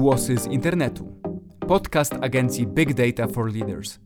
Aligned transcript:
Głosy 0.00 0.36
z 0.38 0.46
internetu. 0.46 1.12
Podcast 1.68 2.14
agencji 2.20 2.66
Big 2.66 2.94
Data 2.94 3.26
for 3.26 3.54
Leaders, 3.54 3.98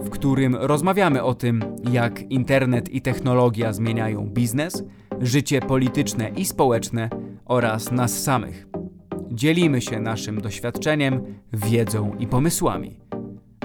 w 0.00 0.10
którym 0.10 0.56
rozmawiamy 0.56 1.22
o 1.22 1.34
tym, 1.34 1.62
jak 1.92 2.22
internet 2.22 2.88
i 2.88 3.00
technologia 3.00 3.72
zmieniają 3.72 4.26
biznes, 4.26 4.84
życie 5.20 5.60
polityczne 5.60 6.28
i 6.28 6.44
społeczne 6.44 7.10
oraz 7.44 7.92
nas 7.92 8.22
samych. 8.22 8.66
Dzielimy 9.32 9.80
się 9.80 10.00
naszym 10.00 10.40
doświadczeniem, 10.40 11.22
wiedzą 11.52 12.14
i 12.18 12.26
pomysłami. 12.26 13.00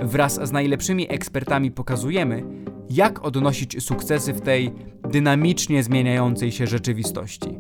Wraz 0.02 0.48
z 0.48 0.52
najlepszymi 0.52 1.14
ekspertami 1.14 1.72
pokazujemy, 1.72 2.44
jak 2.90 3.26
odnosić 3.26 3.84
sukcesy 3.84 4.34
w 4.34 4.42
tej 4.42 4.72
dynamicznie 5.10 5.84
zmieniającej 5.84 6.52
się 6.52 6.68
rzeczywistości. 6.68 7.60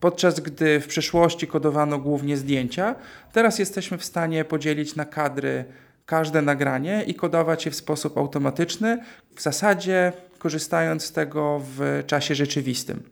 Podczas 0.00 0.40
gdy 0.40 0.80
w 0.80 0.86
przeszłości 0.86 1.46
kodowano 1.46 1.98
głównie 1.98 2.36
zdjęcia, 2.36 2.94
teraz 3.32 3.58
jesteśmy 3.58 3.98
w 3.98 4.04
stanie 4.04 4.44
podzielić 4.44 4.96
na 4.96 5.04
kadry 5.04 5.64
każde 6.06 6.42
nagranie 6.42 7.04
i 7.06 7.14
kodować 7.14 7.66
je 7.66 7.70
w 7.72 7.76
sposób 7.76 8.18
automatyczny, 8.18 8.98
w 9.36 9.42
zasadzie 9.42 10.12
korzystając 10.38 11.04
z 11.04 11.12
tego 11.12 11.60
w 11.76 12.02
czasie 12.06 12.34
rzeczywistym. 12.34 13.02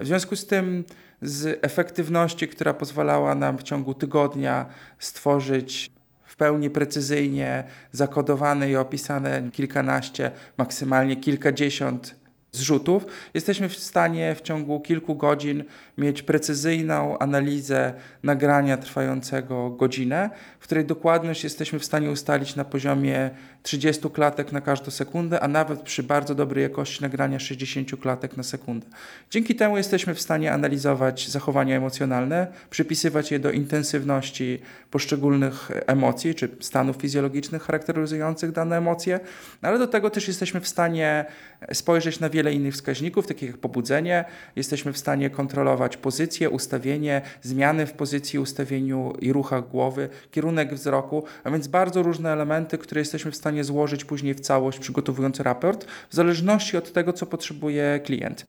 W 0.00 0.06
związku 0.06 0.36
z 0.36 0.46
tym, 0.46 0.84
z 1.22 1.58
efektywności, 1.62 2.48
która 2.48 2.74
pozwalała 2.74 3.34
nam 3.34 3.58
w 3.58 3.62
ciągu 3.62 3.94
tygodnia 3.94 4.66
stworzyć 4.98 5.90
w 6.24 6.36
pełni 6.36 6.70
precyzyjnie 6.70 7.64
zakodowane 7.92 8.70
i 8.70 8.76
opisane 8.76 9.50
kilkanaście, 9.52 10.30
maksymalnie 10.58 11.16
kilkadziesiąt 11.16 12.14
zrzutów, 12.52 13.06
jesteśmy 13.34 13.68
w 13.68 13.78
stanie 13.78 14.34
w 14.34 14.40
ciągu 14.40 14.80
kilku 14.80 15.14
godzin 15.14 15.64
mieć 15.98 16.22
precyzyjną 16.22 17.18
analizę 17.18 17.94
nagrania 18.22 18.76
trwającego 18.76 19.70
godzinę, 19.70 20.30
w 20.60 20.62
której 20.62 20.84
dokładność 20.84 21.44
jesteśmy 21.44 21.78
w 21.78 21.84
stanie 21.84 22.10
ustalić 22.10 22.56
na 22.56 22.64
poziomie 22.64 23.30
30 23.62 24.10
klatek 24.10 24.52
na 24.52 24.60
każdą 24.60 24.90
sekundę, 24.90 25.40
a 25.40 25.48
nawet 25.48 25.82
przy 25.82 26.02
bardzo 26.02 26.34
dobrej 26.34 26.62
jakości 26.62 27.02
nagrania 27.02 27.38
60 27.38 28.00
klatek 28.00 28.36
na 28.36 28.42
sekundę. 28.42 28.86
Dzięki 29.30 29.54
temu 29.54 29.76
jesteśmy 29.76 30.14
w 30.14 30.20
stanie 30.20 30.52
analizować 30.52 31.28
zachowania 31.28 31.76
emocjonalne, 31.76 32.46
przypisywać 32.70 33.30
je 33.30 33.38
do 33.38 33.50
intensywności 33.50 34.62
poszczególnych 34.90 35.70
emocji 35.86 36.34
czy 36.34 36.48
stanów 36.60 36.96
fizjologicznych 36.96 37.62
charakteryzujących 37.62 38.52
dane 38.52 38.76
emocje, 38.76 39.20
ale 39.62 39.78
do 39.78 39.86
tego 39.86 40.10
też 40.10 40.28
jesteśmy 40.28 40.60
w 40.60 40.68
stanie 40.68 41.24
spojrzeć 41.72 42.20
na 42.20 42.30
wiele 42.30 42.52
innych 42.52 42.74
wskaźników, 42.74 43.26
takich 43.26 43.50
jak 43.50 43.58
pobudzenie. 43.58 44.24
Jesteśmy 44.56 44.92
w 44.92 44.98
stanie 44.98 45.30
kontrolować 45.30 45.87
pozycję, 45.96 46.50
ustawienie, 46.50 47.22
zmiany 47.42 47.86
w 47.86 47.92
pozycji, 47.92 48.38
ustawieniu 48.38 49.12
i 49.20 49.32
ruchach 49.32 49.68
głowy, 49.68 50.08
kierunek 50.30 50.74
wzroku, 50.74 51.24
a 51.44 51.50
więc 51.50 51.68
bardzo 51.68 52.02
różne 52.02 52.32
elementy, 52.32 52.78
które 52.78 53.00
jesteśmy 53.00 53.30
w 53.30 53.36
stanie 53.36 53.64
złożyć 53.64 54.04
później 54.04 54.34
w 54.34 54.40
całość, 54.40 54.78
przygotowując 54.78 55.40
raport, 55.40 55.86
w 56.10 56.14
zależności 56.14 56.76
od 56.76 56.92
tego, 56.92 57.12
co 57.12 57.26
potrzebuje 57.26 58.00
klient. 58.04 58.46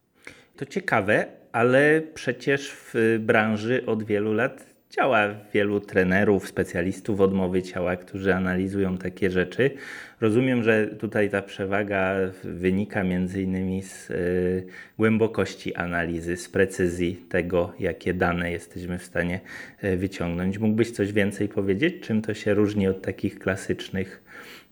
To 0.56 0.66
ciekawe, 0.66 1.26
ale 1.52 2.02
przecież 2.14 2.72
w 2.72 3.18
branży 3.20 3.84
od 3.86 4.04
wielu 4.04 4.34
lat 4.34 4.69
działa 4.90 5.28
wielu 5.54 5.80
trenerów, 5.80 6.48
specjalistów 6.48 7.22
odmowy 7.22 7.64
ciała, 7.64 7.96
którzy 7.96 8.36
analizują 8.36 8.98
takie 8.98 9.30
rzeczy. 9.30 9.72
Rozumiem, 10.22 10.64
że 10.64 10.88
tutaj 10.88 11.30
ta 11.30 11.42
przewaga 11.42 12.16
wynika 12.44 13.04
między 13.04 13.42
innymi 13.42 13.84
z 13.84 14.10
y, 14.10 14.68
głębokości 14.98 15.76
analizy, 15.76 16.38
z 16.38 16.50
precyzji 16.50 17.16
tego, 17.30 17.74
jakie 17.80 18.14
dane 18.14 18.52
jesteśmy 18.52 18.98
w 18.98 19.04
stanie 19.04 19.40
y, 19.84 19.98
wyciągnąć. 19.98 20.58
Mógłbyś 20.58 20.92
coś 20.92 21.14
więcej 21.14 21.48
powiedzieć, 21.48 21.96
czym 22.02 22.22
to 22.22 22.34
się 22.34 22.54
różni 22.54 22.88
od 22.88 23.02
takich 23.02 23.40
klasycznych 23.40 24.24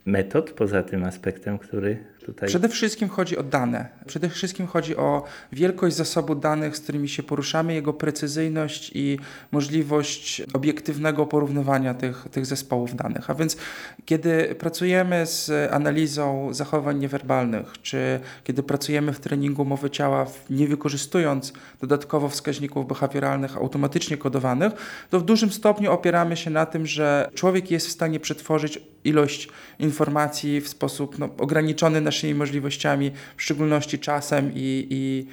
metod, 0.05 0.51
poza 0.51 0.83
tym 0.83 1.03
aspektem, 1.03 1.57
który 1.57 1.97
tutaj. 2.27 2.49
Przede 2.49 2.69
wszystkim 2.69 3.09
chodzi 3.09 3.37
o 3.37 3.43
dane. 3.43 3.87
Przede 4.05 4.29
wszystkim 4.29 4.67
chodzi 4.67 4.97
o 4.97 5.23
wielkość 5.51 5.95
zasobu 5.95 6.35
danych, 6.35 6.77
z 6.77 6.79
którymi 6.79 7.09
się 7.09 7.23
poruszamy, 7.23 7.73
jego 7.73 7.93
precyzyjność 7.93 8.91
i 8.95 9.19
możliwość 9.51 10.41
obiektywnego 10.53 11.25
porównywania 11.25 11.93
tych, 11.93 12.25
tych 12.31 12.45
zespołów 12.45 12.95
danych. 12.95 13.29
A 13.29 13.35
więc, 13.35 13.57
kiedy 14.05 14.55
pracujemy 14.59 15.25
z 15.25 15.51
analizą 15.73 16.53
zachowań 16.53 16.99
niewerbalnych, 16.99 17.73
czy 17.81 18.19
kiedy 18.43 18.63
pracujemy 18.63 19.13
w 19.13 19.19
treningu 19.19 19.65
mowy 19.65 19.89
ciała, 19.89 20.25
nie 20.49 20.67
wykorzystując 20.67 21.53
dodatkowo 21.81 22.29
wskaźników 22.29 22.87
behawioralnych 22.87 23.57
automatycznie 23.57 24.17
kodowanych, 24.17 24.73
to 25.09 25.19
w 25.19 25.23
dużym 25.23 25.51
stopniu 25.51 25.91
opieramy 25.91 26.37
się 26.37 26.49
na 26.49 26.65
tym, 26.65 26.85
że 26.85 27.29
człowiek 27.33 27.71
jest 27.71 27.87
w 27.87 27.91
stanie 27.91 28.19
przetworzyć 28.19 28.79
ilość 29.07 29.49
informacji 29.79 30.61
w 30.61 30.67
sposób 30.67 31.19
no, 31.19 31.29
ograniczony 31.37 32.01
naszymi 32.01 32.35
możliwościami, 32.35 33.11
w 33.37 33.43
szczególności 33.43 33.99
czasem 33.99 34.51
i, 34.55 34.87
i, 34.89 35.27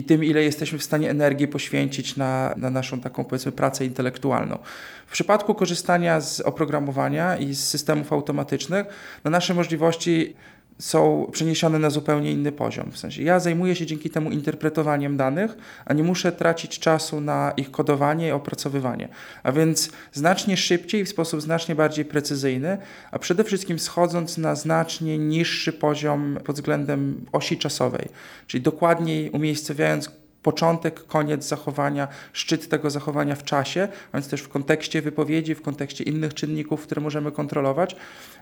i 0.00 0.02
tym, 0.02 0.24
ile 0.24 0.42
jesteśmy 0.42 0.78
w 0.78 0.84
stanie 0.84 1.10
energii 1.10 1.48
poświęcić 1.48 2.16
na, 2.16 2.54
na 2.56 2.70
naszą 2.70 3.00
taką 3.00 3.24
powiedzmy 3.24 3.52
pracę 3.52 3.84
intelektualną. 3.84 4.58
W 5.06 5.12
przypadku 5.12 5.54
korzystania 5.54 6.20
z 6.20 6.40
oprogramowania 6.40 7.36
i 7.36 7.54
z 7.54 7.68
systemów 7.68 8.12
automatycznych, 8.12 8.86
na 9.24 9.30
nasze 9.30 9.54
możliwości 9.54 10.34
są 10.78 11.30
przeniesione 11.32 11.78
na 11.78 11.90
zupełnie 11.90 12.32
inny 12.32 12.52
poziom. 12.52 12.92
W 12.92 12.98
sensie 12.98 13.22
ja 13.22 13.40
zajmuję 13.40 13.76
się 13.76 13.86
dzięki 13.86 14.10
temu 14.10 14.30
interpretowaniem 14.30 15.16
danych, 15.16 15.56
a 15.84 15.94
nie 15.94 16.02
muszę 16.02 16.32
tracić 16.32 16.78
czasu 16.78 17.20
na 17.20 17.52
ich 17.56 17.70
kodowanie 17.70 18.28
i 18.28 18.30
opracowywanie. 18.30 19.08
A 19.42 19.52
więc 19.52 19.90
znacznie 20.12 20.56
szybciej, 20.56 21.04
w 21.04 21.08
sposób 21.08 21.42
znacznie 21.42 21.74
bardziej 21.74 22.04
precyzyjny, 22.04 22.78
a 23.10 23.18
przede 23.18 23.44
wszystkim 23.44 23.78
schodząc 23.78 24.38
na 24.38 24.54
znacznie 24.54 25.18
niższy 25.18 25.72
poziom 25.72 26.38
pod 26.44 26.56
względem 26.56 27.24
osi 27.32 27.58
czasowej, 27.58 28.08
czyli 28.46 28.62
dokładniej 28.62 29.30
umiejscowiając 29.30 30.10
początek, 30.42 31.06
koniec 31.06 31.44
zachowania, 31.44 32.08
szczyt 32.32 32.68
tego 32.68 32.90
zachowania 32.90 33.34
w 33.34 33.44
czasie, 33.44 33.88
więc 34.14 34.28
też 34.28 34.40
w 34.40 34.48
kontekście 34.48 35.02
wypowiedzi, 35.02 35.54
w 35.54 35.62
kontekście 35.62 36.04
innych 36.04 36.34
czynników, 36.34 36.82
które 36.82 37.02
możemy 37.02 37.32
kontrolować. 37.32 37.96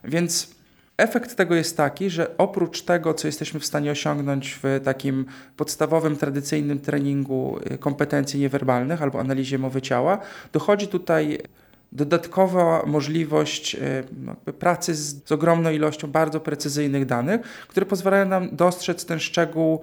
Więc 0.04 0.54
Efekt 0.96 1.34
tego 1.34 1.54
jest 1.54 1.76
taki, 1.76 2.10
że 2.10 2.38
oprócz 2.38 2.82
tego, 2.82 3.14
co 3.14 3.28
jesteśmy 3.28 3.60
w 3.60 3.66
stanie 3.66 3.90
osiągnąć 3.90 4.58
w 4.62 4.80
takim 4.84 5.26
podstawowym, 5.56 6.16
tradycyjnym 6.16 6.78
treningu 6.78 7.58
y, 7.72 7.78
kompetencji 7.78 8.40
niewerbalnych 8.40 9.02
albo 9.02 9.20
analizie 9.20 9.58
mowy 9.58 9.82
ciała, 9.82 10.18
dochodzi 10.52 10.88
tutaj 10.88 11.38
dodatkowa 11.92 12.82
możliwość 12.86 13.76
y, 14.48 14.52
pracy 14.52 14.94
z, 14.94 15.28
z 15.28 15.32
ogromną 15.32 15.70
ilością 15.70 16.10
bardzo 16.10 16.40
precyzyjnych 16.40 17.06
danych, 17.06 17.40
które 17.68 17.86
pozwalają 17.86 18.28
nam 18.28 18.56
dostrzec 18.56 19.04
ten 19.04 19.20
szczegół 19.20 19.80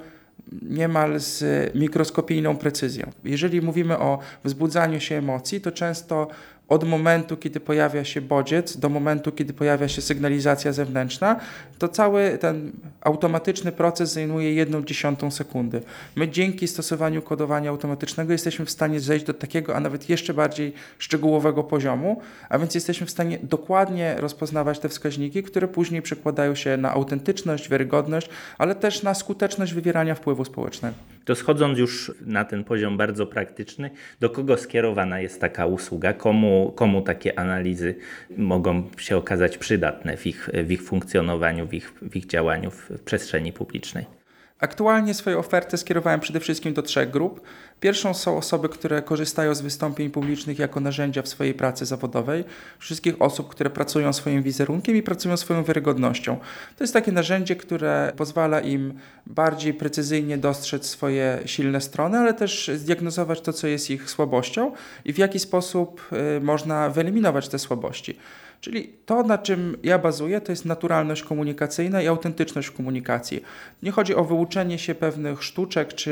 niemal 0.62 1.20
z 1.20 1.44
mikroskopijną 1.76 2.58
precyzją. 2.58 3.12
Jeżeli 3.24 3.62
mówimy 3.62 4.00
o 4.00 4.20
wzbudzaniu 4.44 5.00
się 5.00 5.16
emocji, 5.16 5.62
to 5.62 5.72
często 5.72 6.28
od 6.72 6.84
momentu, 6.84 7.38
kiedy 7.38 7.60
pojawia 7.60 8.04
się 8.04 8.22
bodziec, 8.22 8.78
do 8.78 8.90
momentu, 8.90 9.32
kiedy 9.32 9.54
pojawia 9.54 9.88
się 9.88 10.02
sygnalizacja 10.02 10.74
zewnętrzna, 10.74 11.40
to 11.78 11.88
cały 11.88 12.38
ten 12.38 12.72
automatyczny 13.02 13.72
proces 13.72 14.14
zajmuje 14.14 14.54
jedną 14.54 14.84
dziesiątą 14.84 15.32
sekundy. 15.32 15.82
My 16.16 16.30
dzięki 16.30 16.68
stosowaniu 16.68 17.22
kodowania 17.22 17.70
automatycznego 17.70 18.32
jesteśmy 18.32 18.66
w 18.66 18.70
stanie 18.70 19.00
zejść 19.00 19.26
do 19.26 19.34
takiego, 19.34 19.76
a 19.76 19.80
nawet 19.80 20.10
jeszcze 20.10 20.34
bardziej 20.34 20.74
szczegółowego 21.00 21.64
poziomu, 21.64 22.22
a 22.50 22.60
więc 22.60 22.76
jesteśmy 22.76 23.08
w 23.08 23.12
stanie 23.12 23.40
dokładnie 23.44 24.16
rozpoznawać 24.18 24.80
te 24.80 24.90
wskaźniki, 24.90 25.44
które 25.44 25.68
później 25.68 26.02
przekładają 26.02 26.56
się 26.56 26.78
na 26.78 26.92
autentyczność, 26.92 27.70
wiarygodność, 27.70 28.30
ale 28.58 28.76
też 28.76 29.04
na 29.04 29.14
skuteczność 29.14 29.74
wywierania 29.74 30.16
wpływu 30.16 30.46
społecznego. 30.46 30.96
To 31.26 31.36
schodząc 31.36 31.80
już 31.80 32.12
na 32.26 32.46
ten 32.46 32.64
poziom 32.64 32.98
bardzo 32.98 33.26
praktyczny, 33.26 33.90
do 34.20 34.30
kogo 34.30 34.58
skierowana 34.58 35.20
jest 35.20 35.42
taka 35.42 35.66
usługa? 35.66 36.14
Komu, 36.14 36.61
komu 36.70 37.02
takie 37.02 37.40
analizy 37.40 37.96
mogą 38.38 38.84
się 38.98 39.18
okazać 39.18 39.58
przydatne 39.58 40.18
w 40.18 40.28
ich, 40.28 40.50
w 40.64 40.72
ich 40.72 40.84
funkcjonowaniu, 40.84 41.68
w 41.68 41.74
ich, 41.74 41.94
w 42.02 42.16
ich 42.16 42.26
działaniu 42.26 42.72
w 42.72 42.90
przestrzeni 43.06 43.54
publicznej? 43.54 44.21
Aktualnie 44.62 45.14
swoją 45.14 45.40
ofertę 45.40 45.78
skierowałem 45.78 46.20
przede 46.20 46.40
wszystkim 46.40 46.74
do 46.74 46.82
trzech 46.82 47.10
grup. 47.10 47.42
Pierwszą 47.80 48.14
są 48.14 48.38
osoby, 48.38 48.70
które 48.70 49.02
korzystają 49.02 49.56
z 49.56 49.62
wystąpień 49.62 50.10
publicznych 50.10 50.60
jako 50.60 50.80
narzędzia 50.80 51.22
w 51.22 51.28
swojej 51.28 51.54
pracy 51.54 51.86
zawodowej, 51.86 52.44
wszystkich 52.80 53.22
osób, 53.22 53.50
które 53.50 53.70
pracują 53.70 54.14
swoim 54.14 54.44
wizerunkiem 54.44 54.96
i 54.96 55.04
pracują 55.04 55.38
swoją 55.38 55.64
wiarygodnością. 55.64 56.38
To 56.78 56.84
jest 56.84 56.94
takie 56.94 57.12
narzędzie, 57.12 57.56
które 57.56 58.14
pozwala 58.18 58.60
im 58.60 58.94
bardziej 59.28 59.74
precyzyjnie 59.74 60.38
dostrzec 60.38 60.86
swoje 60.86 61.40
silne 61.46 61.82
strony, 61.82 62.18
ale 62.18 62.34
też 62.34 62.72
zdiagnozować 62.76 63.42
to, 63.42 63.54
co 63.54 63.68
jest 63.68 63.90
ich 63.90 64.10
słabością 64.10 64.72
i 65.06 65.14
w 65.14 65.18
jaki 65.18 65.40
sposób 65.40 66.08
y, 66.38 66.42
można 66.42 66.90
wyeliminować 66.90 67.48
te 67.48 67.60
słabości. 67.60 68.18
Czyli 68.62 68.94
to, 69.06 69.24
na 69.24 69.38
czym 69.38 69.78
ja 69.84 70.00
bazuję, 70.00 70.42
to 70.42 70.52
jest 70.52 70.66
naturalność 70.66 71.24
komunikacyjna 71.24 72.02
i 72.02 72.08
autentyczność 72.08 72.68
w 72.68 72.72
komunikacji. 72.72 73.44
Nie 73.84 73.92
chodzi 73.92 74.16
o 74.16 74.24
wyuczenie 74.24 74.80
się 74.80 74.96
pewnych 74.96 75.44
sztuczek 75.44 75.94
czy 75.94 76.12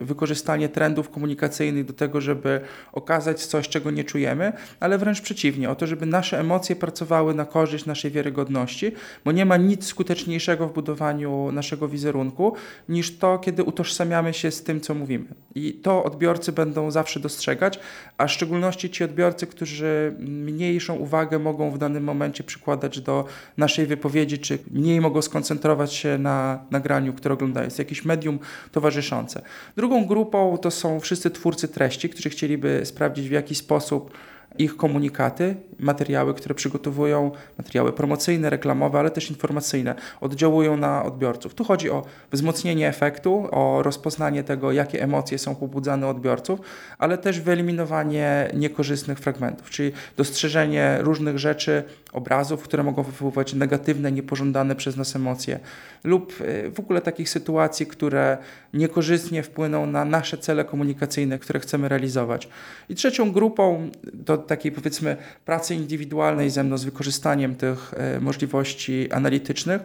wykorzystanie 0.00 0.68
trendów 0.68 1.10
komunikacyjnych 1.10 1.84
do 1.84 1.92
tego, 1.92 2.20
żeby 2.20 2.60
okazać 2.92 3.46
coś, 3.46 3.68
czego 3.68 3.90
nie 3.90 4.04
czujemy, 4.04 4.52
ale 4.80 4.98
wręcz 4.98 5.20
przeciwnie, 5.20 5.70
o 5.70 5.74
to, 5.74 5.86
żeby 5.86 6.06
nasze 6.06 6.40
emocje 6.40 6.76
pracowały 6.76 7.34
na 7.34 7.44
korzyść 7.44 7.86
naszej 7.86 8.10
wiarygodności, 8.10 8.92
bo 9.24 9.32
nie 9.32 9.46
ma 9.46 9.56
nic 9.56 9.86
skuteczniejszego 9.86 10.68
w 10.68 10.72
budowaniu 10.72 11.52
naszego 11.52 11.88
wizerunku 11.88 12.54
niż 12.88 13.18
to, 13.18 13.38
kiedy 13.38 13.64
utożsamiamy 13.64 14.34
się 14.34 14.50
z 14.50 14.62
tym, 14.62 14.80
co 14.80 14.94
mówimy. 14.94 15.26
I 15.54 15.72
to 15.72 16.04
odbiorcy 16.04 16.52
będą 16.52 16.90
zawsze 16.90 17.20
dostrzegać, 17.20 17.78
a 18.18 18.26
w 18.26 18.32
szczególności 18.32 18.90
ci 18.90 19.04
odbiorcy, 19.04 19.46
którzy 19.46 20.14
mniejszą 20.18 20.94
uwagę 20.94 21.38
mogą 21.38 21.70
w 21.70 21.78
danym 21.88 22.04
momencie 22.04 22.44
przykładać 22.44 23.00
do 23.00 23.24
naszej 23.56 23.86
wypowiedzi, 23.86 24.38
czy 24.38 24.58
mniej 24.70 25.00
mogą 25.00 25.22
skoncentrować 25.22 25.92
się 25.92 26.18
na 26.18 26.64
nagraniu, 26.70 27.12
które 27.12 27.34
oglądają. 27.34 27.64
Jest 27.64 27.78
jakieś 27.78 28.04
medium 28.04 28.38
towarzyszące. 28.72 29.42
Drugą 29.76 30.06
grupą 30.06 30.58
to 30.58 30.70
są 30.70 31.00
wszyscy 31.00 31.30
twórcy 31.30 31.68
treści, 31.68 32.08
którzy 32.08 32.30
chcieliby 32.30 32.80
sprawdzić, 32.84 33.28
w 33.28 33.32
jaki 33.32 33.54
sposób 33.54 34.10
ich 34.58 34.76
komunikaty, 34.76 35.56
materiały, 35.78 36.34
które 36.34 36.54
przygotowują, 36.54 37.30
materiały 37.58 37.92
promocyjne, 37.92 38.50
reklamowe, 38.50 38.98
ale 38.98 39.10
też 39.10 39.30
informacyjne, 39.30 39.94
oddziałują 40.20 40.76
na 40.76 41.04
odbiorców. 41.04 41.54
Tu 41.54 41.64
chodzi 41.64 41.90
o 41.90 42.04
wzmocnienie 42.32 42.88
efektu, 42.88 43.48
o 43.50 43.82
rozpoznanie 43.82 44.44
tego, 44.44 44.72
jakie 44.72 45.02
emocje 45.02 45.38
są 45.38 45.54
pobudzane 45.54 46.08
odbiorców, 46.08 46.60
ale 46.98 47.18
też 47.18 47.40
wyeliminowanie 47.40 48.50
niekorzystnych 48.54 49.18
fragmentów, 49.18 49.70
czyli 49.70 49.92
dostrzeżenie 50.16 50.98
różnych 51.00 51.38
rzeczy, 51.38 51.84
obrazów, 52.12 52.62
które 52.62 52.82
mogą 52.82 53.02
wywoływać 53.02 53.54
negatywne, 53.54 54.12
niepożądane 54.12 54.76
przez 54.76 54.96
nas 54.96 55.16
emocje, 55.16 55.58
lub 56.04 56.40
y, 56.40 56.70
w 56.70 56.80
ogóle 56.80 57.00
takich 57.00 57.30
sytuacji, 57.30 57.86
które 57.86 58.38
niekorzystnie 58.74 59.42
wpłyną 59.42 59.86
na 59.86 60.04
nasze 60.04 60.38
cele 60.38 60.64
komunikacyjne, 60.64 61.38
które 61.38 61.60
chcemy 61.60 61.88
realizować. 61.88 62.48
I 62.88 62.94
trzecią 62.94 63.32
grupą 63.32 63.90
do 64.14 64.38
takiej 64.46 64.72
powiedzmy 64.72 65.16
pracy 65.44 65.74
indywidualnej 65.74 66.50
ze 66.50 66.64
mną 66.64 66.78
z 66.78 66.84
wykorzystaniem 66.84 67.54
tych 67.54 67.94
y, 68.16 68.20
możliwości 68.20 69.12
analitycznych, 69.12 69.82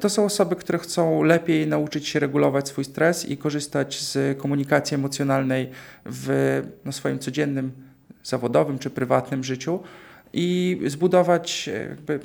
to 0.00 0.10
są 0.10 0.24
osoby, 0.24 0.56
które 0.56 0.78
chcą 0.78 1.22
lepiej 1.22 1.66
nauczyć 1.66 2.08
się 2.08 2.20
regulować 2.20 2.68
swój 2.68 2.84
stres 2.84 3.28
i 3.28 3.36
korzystać 3.36 4.00
z 4.00 4.38
komunikacji 4.38 4.94
emocjonalnej 4.94 5.70
w 6.06 6.62
no, 6.84 6.92
swoim 6.92 7.18
codziennym, 7.18 7.72
zawodowym 8.22 8.78
czy 8.78 8.90
prywatnym 8.90 9.44
życiu 9.44 9.80
i 10.32 10.80
zbudować 10.86 11.68
e, 11.68 11.88
jakby 11.88 12.20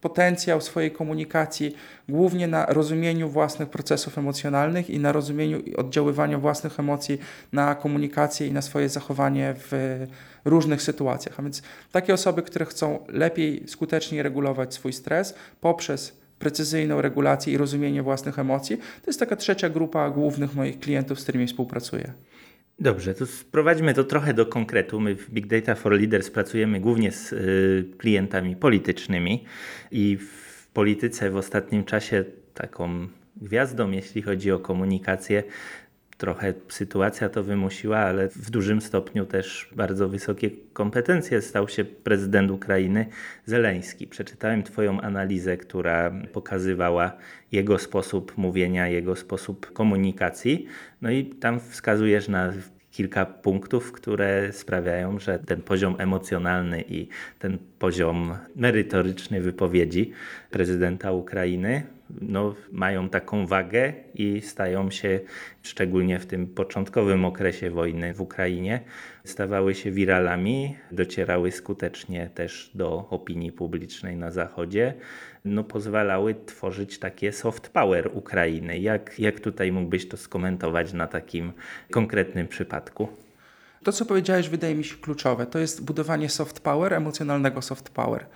potencjał 0.00 0.60
swojej 0.60 0.90
komunikacji 0.90 1.76
głównie 2.08 2.46
na 2.46 2.66
rozumieniu 2.66 3.28
własnych 3.28 3.68
procesów 3.68 4.18
emocjonalnych 4.18 4.90
i 4.90 4.98
na 4.98 5.12
rozumieniu 5.12 5.62
oddziaływania 5.76 6.38
własnych 6.38 6.80
emocji 6.80 7.18
na 7.52 7.74
komunikację 7.74 8.46
i 8.46 8.52
na 8.52 8.62
swoje 8.62 8.88
zachowanie 8.88 9.54
w 9.56 9.72
różnych 10.44 10.82
sytuacjach. 10.82 11.40
A 11.40 11.42
więc 11.42 11.62
takie 11.92 12.14
osoby, 12.14 12.42
które 12.42 12.64
chcą 12.64 13.06
lepiej, 13.08 13.62
skuteczniej 13.66 14.22
regulować 14.22 14.74
swój 14.74 14.92
stres 14.92 15.34
poprzez 15.60 16.16
precyzyjną 16.38 17.00
regulację 17.00 17.52
i 17.52 17.56
rozumienie 17.56 18.02
własnych 18.02 18.38
emocji, 18.38 18.76
to 18.76 19.06
jest 19.06 19.20
taka 19.20 19.36
trzecia 19.36 19.68
grupa 19.68 20.10
głównych 20.10 20.54
moich 20.54 20.80
klientów, 20.80 21.20
z 21.20 21.22
którymi 21.22 21.46
współpracuję. 21.46 22.12
Dobrze, 22.78 23.14
to 23.14 23.26
sprowadźmy 23.26 23.94
to 23.94 24.04
trochę 24.04 24.34
do 24.34 24.46
konkretu. 24.46 25.00
My 25.00 25.16
w 25.16 25.30
Big 25.30 25.46
Data 25.46 25.74
for 25.74 25.92
Leaders 25.92 26.30
pracujemy 26.30 26.80
głównie 26.80 27.12
z 27.12 27.32
y, 27.32 27.84
klientami 27.98 28.56
politycznymi 28.56 29.44
i 29.90 30.16
w 30.16 30.68
polityce 30.72 31.30
w 31.30 31.36
ostatnim 31.36 31.84
czasie 31.84 32.24
taką 32.54 33.08
gwiazdą, 33.36 33.90
jeśli 33.90 34.22
chodzi 34.22 34.52
o 34.52 34.58
komunikację, 34.58 35.42
trochę 36.18 36.54
sytuacja 36.68 37.28
to 37.28 37.42
wymusiła, 37.42 37.98
ale 37.98 38.28
w 38.28 38.50
dużym 38.50 38.80
stopniu 38.80 39.26
też 39.26 39.68
bardzo 39.76 40.08
wysokie 40.08 40.50
kompetencje 40.72 41.42
stał 41.42 41.68
się 41.68 41.84
prezydent 41.84 42.50
Ukrainy 42.50 43.06
Zeleński. 43.46 44.06
Przeczytałem 44.06 44.62
Twoją 44.62 45.00
analizę, 45.00 45.56
która 45.56 46.12
pokazywała 46.32 47.12
jego 47.52 47.78
sposób 47.78 48.38
mówienia, 48.38 48.88
jego 48.88 49.16
sposób 49.16 49.72
komunikacji. 49.72 50.66
No 51.02 51.10
i 51.10 51.24
tam 51.24 51.60
wskazujesz 51.60 52.28
na 52.28 52.52
kilka 52.90 53.26
punktów, 53.26 53.92
które 53.92 54.52
sprawiają, 54.52 55.18
że 55.18 55.38
ten 55.38 55.62
poziom 55.62 55.96
emocjonalny 55.98 56.84
i 56.88 57.08
ten 57.38 57.58
poziom 57.78 58.36
merytoryczny 58.56 59.40
wypowiedzi 59.40 60.12
prezydenta 60.50 61.12
Ukrainy 61.12 61.82
no, 62.20 62.54
mają 62.72 63.08
taką 63.08 63.46
wagę 63.46 63.92
i 64.14 64.40
stają 64.40 64.90
się, 64.90 65.20
szczególnie 65.62 66.18
w 66.18 66.26
tym 66.26 66.46
początkowym 66.46 67.24
okresie 67.24 67.70
wojny 67.70 68.14
w 68.14 68.20
Ukrainie, 68.20 68.80
stawały 69.24 69.74
się 69.74 69.90
wiralami, 69.90 70.76
docierały 70.92 71.52
skutecznie 71.52 72.30
też 72.34 72.70
do 72.74 73.08
opinii 73.10 73.52
publicznej 73.52 74.16
na 74.16 74.30
Zachodzie, 74.30 74.94
no, 75.44 75.64
pozwalały 75.64 76.34
tworzyć 76.46 76.98
takie 76.98 77.32
soft 77.32 77.68
power 77.68 78.10
Ukrainy. 78.14 78.78
Jak, 78.78 79.18
jak 79.18 79.40
tutaj 79.40 79.72
mógłbyś 79.72 80.08
to 80.08 80.16
skomentować 80.16 80.92
na 80.92 81.06
takim 81.06 81.52
konkretnym 81.90 82.48
przypadku? 82.48 83.08
To, 83.84 83.92
co 83.92 84.06
powiedziałeś, 84.06 84.48
wydaje 84.48 84.74
mi 84.74 84.84
się 84.84 84.96
kluczowe. 84.96 85.46
To 85.46 85.58
jest 85.58 85.84
budowanie 85.84 86.28
soft 86.28 86.60
power, 86.60 86.94
emocjonalnego 86.94 87.62
soft 87.62 87.90
power 87.90 88.26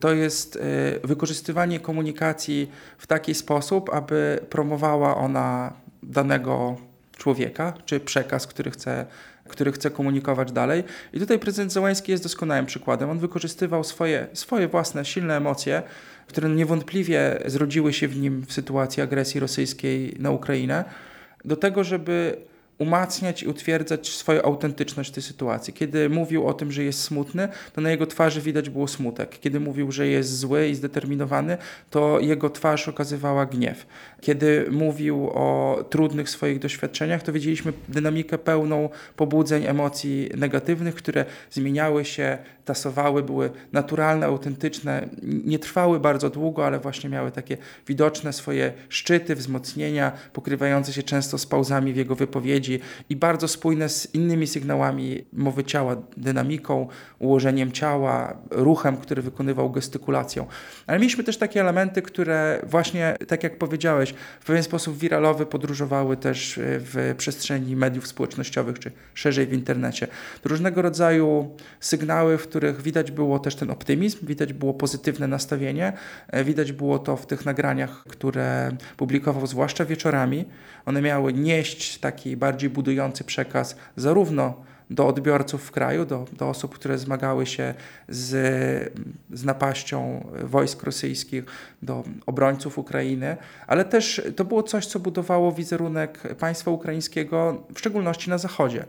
to 0.00 0.12
jest 0.12 0.56
y, 0.56 0.60
wykorzystywanie 1.04 1.80
komunikacji 1.80 2.70
w 2.98 3.06
taki 3.06 3.34
sposób, 3.34 3.90
aby 3.92 4.38
promowała 4.50 5.16
ona 5.16 5.72
danego 6.02 6.76
człowieka, 7.16 7.72
czy 7.84 8.00
przekaz, 8.00 8.46
który 8.46 8.70
chce, 8.70 9.06
który 9.48 9.72
chce 9.72 9.90
komunikować 9.90 10.52
dalej. 10.52 10.84
I 11.12 11.20
tutaj 11.20 11.38
prezydent 11.38 11.72
Załański 11.72 12.12
jest 12.12 12.22
doskonałym 12.22 12.66
przykładem. 12.66 13.10
On 13.10 13.18
wykorzystywał 13.18 13.84
swoje, 13.84 14.26
swoje 14.32 14.68
własne 14.68 15.04
silne 15.04 15.36
emocje, 15.36 15.82
które 16.26 16.48
niewątpliwie 16.48 17.42
zrodziły 17.46 17.92
się 17.92 18.08
w 18.08 18.16
nim 18.16 18.46
w 18.46 18.52
sytuacji 18.52 19.02
agresji 19.02 19.40
rosyjskiej 19.40 20.16
na 20.18 20.30
Ukrainę, 20.30 20.84
do 21.44 21.56
tego, 21.56 21.84
żeby 21.84 22.36
umacniać 22.80 23.42
i 23.42 23.48
utwierdzać 23.48 24.08
swoją 24.08 24.42
autentyczność 24.42 25.10
tej 25.10 25.22
sytuacji. 25.22 25.72
Kiedy 25.72 26.08
mówił 26.08 26.46
o 26.46 26.54
tym, 26.54 26.72
że 26.72 26.84
jest 26.84 27.02
smutny, 27.02 27.48
to 27.72 27.80
na 27.80 27.90
jego 27.90 28.06
twarzy 28.06 28.40
widać 28.40 28.70
było 28.70 28.88
smutek. 28.88 29.38
Kiedy 29.40 29.60
mówił, 29.60 29.92
że 29.92 30.06
jest 30.06 30.38
zły 30.38 30.68
i 30.68 30.74
zdeterminowany, 30.74 31.58
to 31.90 32.20
jego 32.20 32.50
twarz 32.50 32.88
okazywała 32.88 33.46
gniew. 33.46 33.86
Kiedy 34.20 34.66
mówił 34.70 35.30
o 35.34 35.78
trudnych 35.90 36.30
swoich 36.30 36.58
doświadczeniach, 36.58 37.22
to 37.22 37.32
widzieliśmy 37.32 37.72
dynamikę 37.88 38.38
pełną 38.38 38.88
pobudzeń, 39.16 39.64
emocji 39.66 40.30
negatywnych, 40.36 40.94
które 40.94 41.24
zmieniały 41.50 42.04
się, 42.04 42.38
tasowały, 42.64 43.22
były 43.22 43.50
naturalne, 43.72 44.26
autentyczne, 44.26 45.08
nie 45.22 45.58
trwały 45.58 46.00
bardzo 46.00 46.30
długo, 46.30 46.66
ale 46.66 46.78
właśnie 46.78 47.10
miały 47.10 47.30
takie 47.30 47.56
widoczne 47.86 48.32
swoje 48.32 48.72
szczyty, 48.88 49.34
wzmocnienia, 49.34 50.12
pokrywające 50.32 50.92
się 50.92 51.02
często 51.02 51.38
z 51.38 51.46
pauzami 51.46 51.92
w 51.92 51.96
jego 51.96 52.14
wypowiedzi 52.14 52.69
i 53.08 53.16
bardzo 53.16 53.48
spójne 53.48 53.88
z 53.88 54.14
innymi 54.14 54.46
sygnałami 54.46 55.24
mowy 55.32 55.64
ciała, 55.64 55.96
dynamiką, 56.16 56.88
ułożeniem 57.18 57.72
ciała, 57.72 58.36
ruchem, 58.50 58.96
który 58.96 59.22
wykonywał 59.22 59.70
gestykulacją. 59.70 60.46
Ale 60.86 60.98
mieliśmy 60.98 61.24
też 61.24 61.38
takie 61.38 61.60
elementy, 61.60 62.02
które 62.02 62.60
właśnie, 62.66 63.16
tak 63.28 63.42
jak 63.42 63.58
powiedziałeś, 63.58 64.14
w 64.40 64.44
pewien 64.44 64.62
sposób 64.62 64.98
wiralowy 64.98 65.46
podróżowały 65.46 66.16
też 66.16 66.60
w 66.62 67.14
przestrzeni 67.16 67.76
mediów 67.76 68.06
społecznościowych, 68.06 68.78
czy 68.78 68.92
szerzej 69.14 69.46
w 69.46 69.52
internecie. 69.52 70.06
Różnego 70.44 70.82
rodzaju 70.82 71.56
sygnały, 71.80 72.38
w 72.38 72.42
których 72.42 72.82
widać 72.82 73.10
było 73.10 73.38
też 73.38 73.54
ten 73.54 73.70
optymizm, 73.70 74.26
widać 74.26 74.52
było 74.52 74.74
pozytywne 74.74 75.26
nastawienie, 75.26 75.92
widać 76.44 76.72
było 76.72 76.98
to 76.98 77.16
w 77.16 77.26
tych 77.26 77.46
nagraniach, 77.46 78.04
które 78.08 78.76
publikował 78.96 79.46
zwłaszcza 79.46 79.84
wieczorami. 79.84 80.44
One 80.86 81.02
miały 81.02 81.32
nieść 81.32 81.98
taki 81.98 82.36
bardziej 82.36 82.59
budujący 82.68 83.24
przekaz 83.24 83.76
zarówno 83.96 84.54
do 84.90 85.06
odbiorców 85.06 85.64
w 85.64 85.70
kraju, 85.70 86.06
do, 86.06 86.26
do 86.32 86.48
osób, 86.48 86.74
które 86.74 86.98
zmagały 86.98 87.46
się 87.46 87.74
z, 88.08 88.30
z 89.32 89.44
napaścią 89.44 90.26
wojsk 90.44 90.82
rosyjskich, 90.82 91.44
do 91.82 92.04
obrońców 92.26 92.78
Ukrainy, 92.78 93.36
ale 93.66 93.84
też 93.84 94.22
to 94.36 94.44
było 94.44 94.62
coś, 94.62 94.86
co 94.86 95.00
budowało 95.00 95.52
wizerunek 95.52 96.34
państwa 96.34 96.70
ukraińskiego, 96.70 97.62
w 97.74 97.78
szczególności 97.78 98.30
na 98.30 98.38
Zachodzie. 98.38 98.84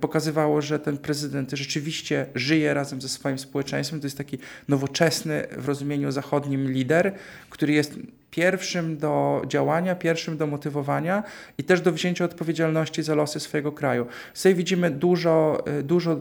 Pokazywało, 0.00 0.62
że 0.62 0.78
ten 0.78 0.98
prezydent 0.98 1.50
rzeczywiście 1.50 2.26
żyje 2.34 2.74
razem 2.74 3.00
ze 3.00 3.08
swoim 3.08 3.38
społeczeństwem. 3.38 4.00
To 4.00 4.06
jest 4.06 4.18
taki 4.18 4.38
nowoczesny 4.68 5.46
w 5.56 5.68
rozumieniu 5.68 6.10
zachodnim 6.10 6.72
lider, 6.72 7.14
który 7.50 7.72
jest 7.72 7.98
pierwszym 8.30 8.98
do 8.98 9.42
działania, 9.46 9.94
pierwszym 9.94 10.36
do 10.36 10.46
motywowania 10.46 11.22
i 11.58 11.64
też 11.64 11.80
do 11.80 11.92
wzięcia 11.92 12.24
odpowiedzialności 12.24 13.02
za 13.02 13.14
losy 13.14 13.40
swojego 13.40 13.72
kraju. 13.72 14.06
Tutaj 14.34 14.54
widzimy 14.54 14.90
dużo, 14.90 15.64
y, 15.78 15.82
dużo 15.82 16.20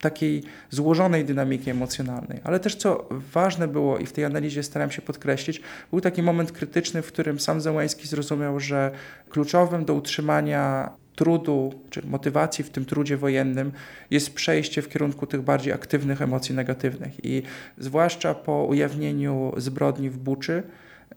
takiej 0.00 0.42
złożonej 0.70 1.24
dynamiki 1.24 1.70
emocjonalnej. 1.70 2.40
Ale 2.44 2.60
też 2.60 2.74
co 2.74 3.08
ważne 3.10 3.68
było 3.68 3.98
i 3.98 4.06
w 4.06 4.12
tej 4.12 4.24
analizie 4.24 4.62
staram 4.62 4.90
się 4.90 5.02
podkreślić, 5.02 5.60
był 5.90 6.00
taki 6.00 6.22
moment 6.22 6.52
krytyczny, 6.52 7.02
w 7.02 7.06
którym 7.06 7.40
sam 7.40 7.60
Zełański 7.60 8.08
zrozumiał, 8.08 8.60
że 8.60 8.90
kluczowym 9.30 9.84
do 9.84 9.94
utrzymania 9.94 10.90
trudu 11.14 11.74
czy 11.90 12.06
motywacji 12.06 12.64
w 12.64 12.70
tym 12.70 12.84
trudzie 12.84 13.16
wojennym 13.16 13.72
jest 14.10 14.34
przejście 14.34 14.82
w 14.82 14.88
kierunku 14.88 15.26
tych 15.26 15.42
bardziej 15.42 15.72
aktywnych 15.72 16.22
emocji 16.22 16.54
negatywnych. 16.54 17.24
I 17.24 17.42
zwłaszcza 17.78 18.34
po 18.34 18.64
ujawnieniu 18.64 19.52
zbrodni 19.56 20.10
w 20.10 20.18
Buczy, 20.18 20.62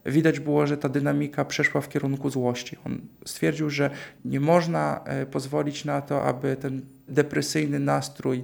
widać 0.05 0.39
było, 0.39 0.67
że 0.67 0.77
ta 0.77 0.89
dynamika 0.89 1.45
przeszła 1.45 1.81
w 1.81 1.89
kierunku 1.89 2.29
złości. 2.29 2.77
On 2.85 3.01
stwierdził, 3.25 3.69
że 3.69 3.89
nie 4.25 4.39
można 4.39 5.01
e, 5.05 5.25
pozwolić 5.25 5.85
na 5.85 6.01
to, 6.01 6.23
aby 6.23 6.55
ten 6.55 6.81
depresyjny 7.07 7.79
nastrój 7.79 8.43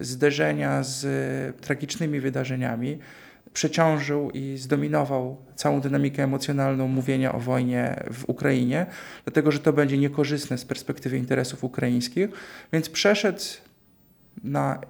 zderzenia 0.00 0.82
z 0.82 1.04
e, 1.04 1.60
tragicznymi 1.60 2.20
wydarzeniami 2.20 2.98
przeciążył 3.56 4.30
i 4.30 4.56
zdominował 4.56 5.36
całą 5.54 5.80
dynamikę 5.80 6.22
emocjonalną 6.22 6.88
mówienia 6.88 7.32
o 7.32 7.40
wojnie 7.40 8.04
w 8.12 8.24
Ukrainie, 8.26 8.86
dlatego 9.24 9.52
że 9.52 9.58
to 9.58 9.72
będzie 9.72 9.98
niekorzystne 9.98 10.58
z 10.58 10.64
perspektywy 10.64 11.18
interesów 11.18 11.64
ukraińskich, 11.64 12.28
więc 12.72 12.88
przeszedł 12.88 13.40
na 14.44 14.80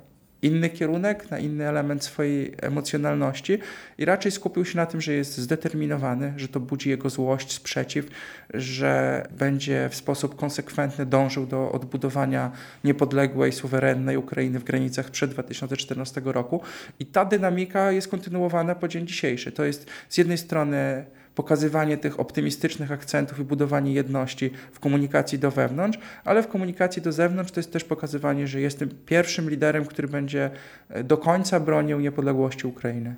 inny 0.47 0.71
kierunek, 0.71 1.31
na 1.31 1.39
inny 1.39 1.69
element 1.69 2.05
swojej 2.05 2.55
emocjonalności 2.63 3.59
i 3.99 4.05
raczej 4.05 4.33
skupił 4.33 4.65
się 4.65 4.77
na 4.77 4.87
tym, 4.87 5.01
że 5.01 5.13
jest 5.13 5.39
zdeterminowany, 5.39 6.33
że 6.37 6.49
to 6.49 6.61
budzi 6.61 6.91
jego 6.91 7.11
złość, 7.11 7.53
sprzeciw, 7.53 8.07
że 8.55 9.23
będzie 9.39 9.89
w 9.89 9.95
sposób 9.95 10.37
konsekwentny 10.37 11.07
dążył 11.07 11.47
do 11.47 11.73
odbudowania 11.73 12.53
niepodległej, 12.85 13.53
suwerennej 13.53 14.17
Ukrainy 14.17 14.59
w 14.59 14.65
granicach 14.65 15.11
przed 15.11 15.31
2014 15.31 16.23
roku. 16.25 16.61
I 16.99 17.07
ta 17.07 17.25
dynamika 17.25 17.93
jest 17.93 18.09
kontynuowana 18.09 18.75
po 18.75 18.89
dzień 18.89 19.07
dzisiejszy. 19.07 19.53
To 19.53 19.65
jest 19.65 19.87
z 20.09 20.19
jednej 20.19 20.39
strony 20.39 21.05
pokazywanie 21.37 21.97
tych 21.97 22.21
optymistycznych 22.21 22.93
akcentów 22.93 23.39
i 23.39 23.45
budowanie 23.45 23.93
jedności 23.93 24.51
w 24.73 24.81
komunikacji 24.81 25.39
do 25.39 25.51
wewnątrz, 25.51 25.99
ale 26.25 26.43
w 26.43 26.49
komunikacji 26.49 27.03
do 27.03 27.13
zewnątrz 27.13 27.53
to 27.53 27.61
jest 27.61 27.73
też 27.73 27.85
pokazywanie, 27.85 28.47
że 28.47 28.61
jestem 28.61 28.89
pierwszym 29.07 29.51
liderem, 29.51 29.85
który 29.85 30.09
będzie 30.09 30.51
e, 30.89 31.05
do 31.05 31.17
końca 31.17 31.61
bronił 31.61 32.01
niepodległości 32.01 32.67
Ukrainy. 32.67 33.15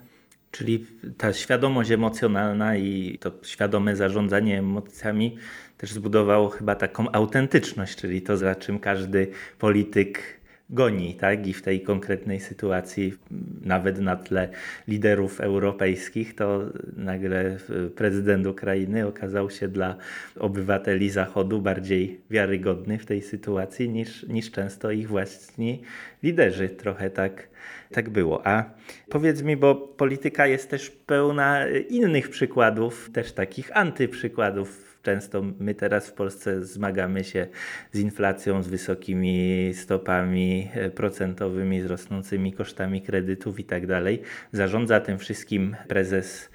Czyli 0.51 0.87
ta 1.17 1.33
świadomość 1.33 1.91
emocjonalna 1.91 2.77
i 2.77 3.19
to 3.21 3.33
świadome 3.43 3.97
zarządzanie 3.97 4.59
emocjami 4.59 5.37
też 5.77 5.93
zbudowało 5.93 6.49
chyba 6.49 6.75
taką 6.75 7.13
autentyczność, 7.13 7.97
czyli 7.97 8.23
to, 8.23 8.37
za 8.37 8.55
czym 8.55 8.79
każdy 8.79 9.31
polityk 9.59 10.38
goni, 10.71 11.15
tak? 11.15 11.47
I 11.47 11.53
w 11.53 11.63
tej 11.63 11.81
konkretnej 11.81 12.41
sytuacji, 12.41 13.15
nawet 13.63 14.01
na 14.01 14.17
tle 14.17 14.49
liderów 14.89 15.41
europejskich, 15.41 16.35
to 16.35 16.61
nagle 16.97 17.57
prezydent 17.97 18.47
Ukrainy 18.47 19.07
okazał 19.07 19.51
się 19.51 19.69
dla 19.69 19.97
obywateli 20.39 21.11
Zachodu 21.11 21.61
bardziej 21.61 22.21
wiarygodny 22.31 22.99
w 22.99 23.07
tej 23.07 23.23
sytuacji 23.23 23.89
niż, 23.89 24.23
niż 24.23 24.51
często 24.51 24.91
ich 24.91 25.09
własni 25.09 25.83
liderzy. 26.23 26.69
Trochę 26.69 27.11
tak, 27.11 27.49
tak 27.91 28.11
było. 28.11 28.47
A 28.47 28.65
powiedz 29.09 29.43
mi, 29.43 29.57
bo 29.57 29.75
polityka 29.75 30.47
jest 30.47 30.71
też 30.71 30.91
pełna 30.91 31.69
innych 31.89 32.29
przykładów, 32.29 33.11
też 33.13 33.33
takich 33.33 33.77
antyprzykładów 33.77 34.88
Często 35.03 35.43
my 35.59 35.75
teraz 35.75 36.09
w 36.09 36.13
Polsce 36.13 36.65
zmagamy 36.65 37.25
się 37.25 37.47
z 37.93 38.01
inflacją, 38.01 38.63
z 38.63 38.69
wysokimi 38.69 39.71
stopami 39.75 40.71
e, 40.75 40.91
procentowymi, 40.91 41.81
z 41.81 41.87
rosnącymi 41.87 42.53
kosztami 42.53 43.03
kredytów 43.03 43.61
i 43.61 43.65
tak 43.65 43.87
dalej. 43.87 44.23
Zarządza 44.53 45.01
tym 45.01 45.19
wszystkim 45.19 45.77
prezes 45.89 46.51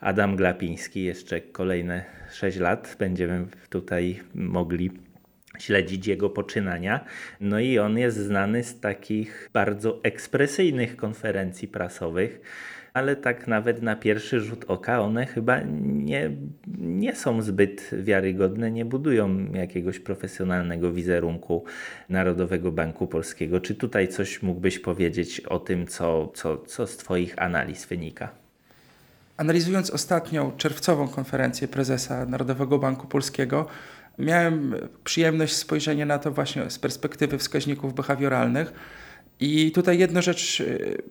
Adam 0.00 0.36
Glapiński. 0.36 1.04
Jeszcze 1.04 1.40
kolejne 1.40 2.04
6 2.32 2.58
lat 2.58 2.96
będziemy 2.98 3.46
tutaj 3.70 4.20
mogli 4.34 4.90
śledzić 5.58 6.06
jego 6.06 6.30
poczynania. 6.30 7.04
No 7.40 7.60
i 7.60 7.78
on 7.78 7.98
jest 7.98 8.16
znany 8.16 8.64
z 8.64 8.80
takich 8.80 9.50
bardzo 9.52 10.00
ekspresyjnych 10.02 10.96
konferencji 10.96 11.68
prasowych 11.68 12.40
ale 12.94 13.16
tak 13.16 13.46
nawet 13.46 13.82
na 13.82 13.96
pierwszy 13.96 14.40
rzut 14.40 14.64
oka 14.68 15.00
one 15.00 15.26
chyba 15.26 15.60
nie, 15.86 16.30
nie 16.78 17.16
są 17.16 17.42
zbyt 17.42 17.90
wiarygodne, 17.92 18.70
nie 18.70 18.84
budują 18.84 19.52
jakiegoś 19.52 19.98
profesjonalnego 19.98 20.92
wizerunku 20.92 21.64
Narodowego 22.08 22.72
Banku 22.72 23.06
Polskiego. 23.06 23.60
Czy 23.60 23.74
tutaj 23.74 24.08
coś 24.08 24.42
mógłbyś 24.42 24.78
powiedzieć 24.78 25.40
o 25.40 25.58
tym, 25.58 25.86
co, 25.86 26.32
co, 26.34 26.58
co 26.58 26.86
z 26.86 26.96
Twoich 26.96 27.42
analiz 27.42 27.86
wynika? 27.86 28.28
Analizując 29.36 29.90
ostatnią 29.90 30.52
czerwcową 30.56 31.08
konferencję 31.08 31.68
prezesa 31.68 32.26
Narodowego 32.26 32.78
Banku 32.78 33.06
Polskiego, 33.06 33.66
miałem 34.18 34.74
przyjemność 35.04 35.56
spojrzenia 35.56 36.06
na 36.06 36.18
to 36.18 36.30
właśnie 36.30 36.70
z 36.70 36.78
perspektywy 36.78 37.38
wskaźników 37.38 37.94
behawioralnych. 37.94 38.72
I 39.40 39.72
tutaj 39.72 39.98
jedną 39.98 40.22
rzecz 40.22 40.62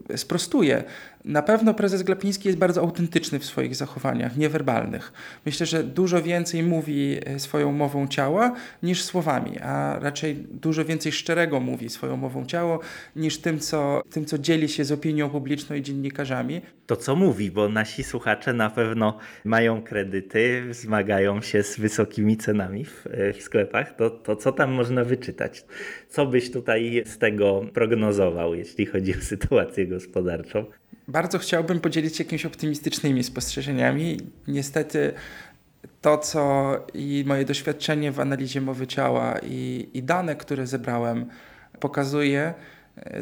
e, 0.10 0.18
sprostuję. 0.18 0.84
Na 1.26 1.42
pewno 1.42 1.74
prezes 1.74 2.04
Glapiński 2.04 2.48
jest 2.48 2.60
bardzo 2.60 2.82
autentyczny 2.82 3.40
w 3.40 3.46
swoich 3.46 3.76
zachowaniach 3.76 4.38
niewerbalnych. 4.38 5.14
Myślę, 5.46 5.66
że 5.66 5.84
dużo 5.84 6.22
więcej 6.22 6.64
mówi 6.64 7.18
e, 7.26 7.40
swoją 7.40 7.72
mową 7.72 8.08
ciała 8.08 8.56
niż 8.84 9.04
słowami, 9.04 9.60
a 9.60 10.00
raczej 10.00 10.36
dużo 10.36 10.86
więcej 10.86 11.12
szczerego 11.12 11.60
mówi 11.60 11.90
swoją 11.90 12.18
mową 12.18 12.46
ciała 12.46 12.80
niż 13.16 13.38
tym 13.38 13.60
co, 13.60 14.02
tym, 14.12 14.26
co 14.26 14.38
dzieli 14.38 14.70
się 14.70 14.86
z 14.86 14.92
opinią 14.92 15.30
publiczną 15.30 15.76
i 15.76 15.82
dziennikarzami. 15.82 16.62
To 16.86 16.96
co 16.96 17.16
mówi, 17.16 17.52
bo 17.52 17.70
nasi 17.70 18.04
słuchacze 18.04 18.54
na 18.54 18.70
pewno 18.70 19.18
mają 19.46 19.82
kredyty, 19.82 20.64
zmagają 20.72 21.42
się 21.42 21.64
z 21.64 21.80
wysokimi 21.80 22.38
cenami 22.38 22.86
w, 22.86 23.08
e, 23.08 23.34
w 23.34 23.42
sklepach, 23.42 23.96
to, 23.96 24.10
to 24.10 24.36
co 24.36 24.52
tam 24.52 24.72
można 24.72 25.04
wyczytać? 25.04 25.66
Co 26.14 26.26
byś 26.26 26.52
tutaj 26.52 27.04
z 27.06 27.18
tego 27.18 27.62
prognozował, 27.74 28.56
jeśli 28.56 28.86
chodzi 28.86 29.18
o 29.18 29.22
sytuację 29.22 29.88
gospodarczą? 29.88 30.66
Bardzo 31.08 31.40
chciałbym 31.40 31.80
podzielić 31.80 32.16
się 32.16 32.24
jakimiś 32.24 32.46
optymistycznymi 32.46 33.24
spostrzeżeniami. 33.24 34.18
Niestety 34.48 35.14
to, 36.02 36.18
co 36.18 36.74
i 36.94 37.24
moje 37.28 37.46
doświadczenie 37.46 38.12
w 38.12 38.20
analizie 38.20 38.62
mowy 38.62 38.88
ciała 38.88 39.40
i, 39.44 39.90
i 39.94 40.04
dane, 40.04 40.36
które 40.36 40.68
zebrałem, 40.68 41.26
pokazuje, 41.80 42.54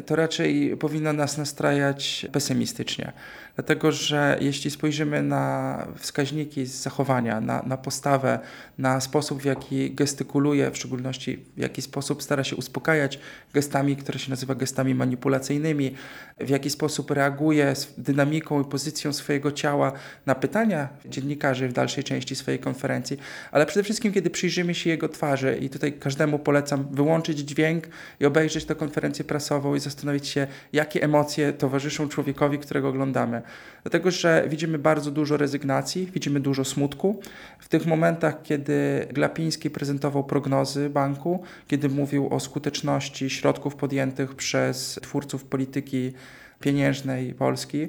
to 0.06 0.16
raczej 0.16 0.76
powinno 0.76 1.12
nas 1.12 1.38
nastrajać 1.38 2.26
pesymistycznie. 2.32 3.12
Dlatego, 3.54 3.92
że 3.92 4.38
jeśli 4.40 4.70
spojrzymy 4.70 5.22
na 5.22 5.86
wskaźniki 5.98 6.66
z 6.66 6.82
zachowania, 6.82 7.40
na, 7.40 7.62
na 7.66 7.76
postawę, 7.76 8.38
na 8.78 9.00
sposób, 9.00 9.42
w 9.42 9.44
jaki 9.44 9.90
gestykuluje, 9.90 10.70
w 10.70 10.76
szczególności 10.76 11.44
w 11.56 11.60
jaki 11.60 11.82
sposób 11.82 12.22
stara 12.22 12.44
się 12.44 12.56
uspokajać 12.56 13.18
gestami, 13.54 13.96
które 13.96 14.18
się 14.18 14.30
nazywa 14.30 14.54
gestami 14.54 14.94
manipulacyjnymi, 14.94 15.94
w 16.40 16.48
jaki 16.48 16.70
sposób 16.70 17.10
reaguje 17.10 17.76
z 17.76 17.94
dynamiką 17.98 18.62
i 18.62 18.64
pozycją 18.64 19.12
swojego 19.12 19.52
ciała 19.52 19.92
na 20.26 20.34
pytania 20.34 20.88
dziennikarzy 21.06 21.68
w 21.68 21.72
dalszej 21.72 22.04
części 22.04 22.36
swojej 22.36 22.60
konferencji, 22.60 23.18
ale 23.52 23.66
przede 23.66 23.84
wszystkim, 23.84 24.12
kiedy 24.12 24.30
przyjrzymy 24.30 24.74
się 24.74 24.90
jego 24.90 25.08
twarzy 25.08 25.58
i 25.60 25.70
tutaj 25.70 25.92
każdemu 25.92 26.38
polecam 26.38 26.88
wyłączyć 26.90 27.38
dźwięk 27.38 27.84
i 28.20 28.26
obejrzeć 28.26 28.64
tę 28.64 28.74
konferencję 28.74 29.24
prasową 29.24 29.61
i 29.76 29.80
zastanowić 29.80 30.28
się, 30.28 30.46
jakie 30.72 31.02
emocje 31.02 31.52
towarzyszą 31.52 32.08
człowiekowi, 32.08 32.58
którego 32.58 32.88
oglądamy. 32.88 33.42
Dlatego, 33.82 34.10
że 34.10 34.44
widzimy 34.48 34.78
bardzo 34.78 35.10
dużo 35.10 35.36
rezygnacji, 35.36 36.08
widzimy 36.14 36.40
dużo 36.40 36.64
smutku. 36.64 37.20
W 37.58 37.68
tych 37.68 37.86
momentach, 37.86 38.42
kiedy 38.42 39.06
Glapiński 39.10 39.70
prezentował 39.70 40.24
prognozy 40.24 40.90
banku, 40.90 41.42
kiedy 41.66 41.88
mówił 41.88 42.28
o 42.34 42.40
skuteczności 42.40 43.30
środków 43.30 43.76
podjętych 43.76 44.34
przez 44.34 44.98
twórców 45.02 45.44
polityki 45.44 46.12
pieniężnej 46.60 47.34
Polski, 47.34 47.88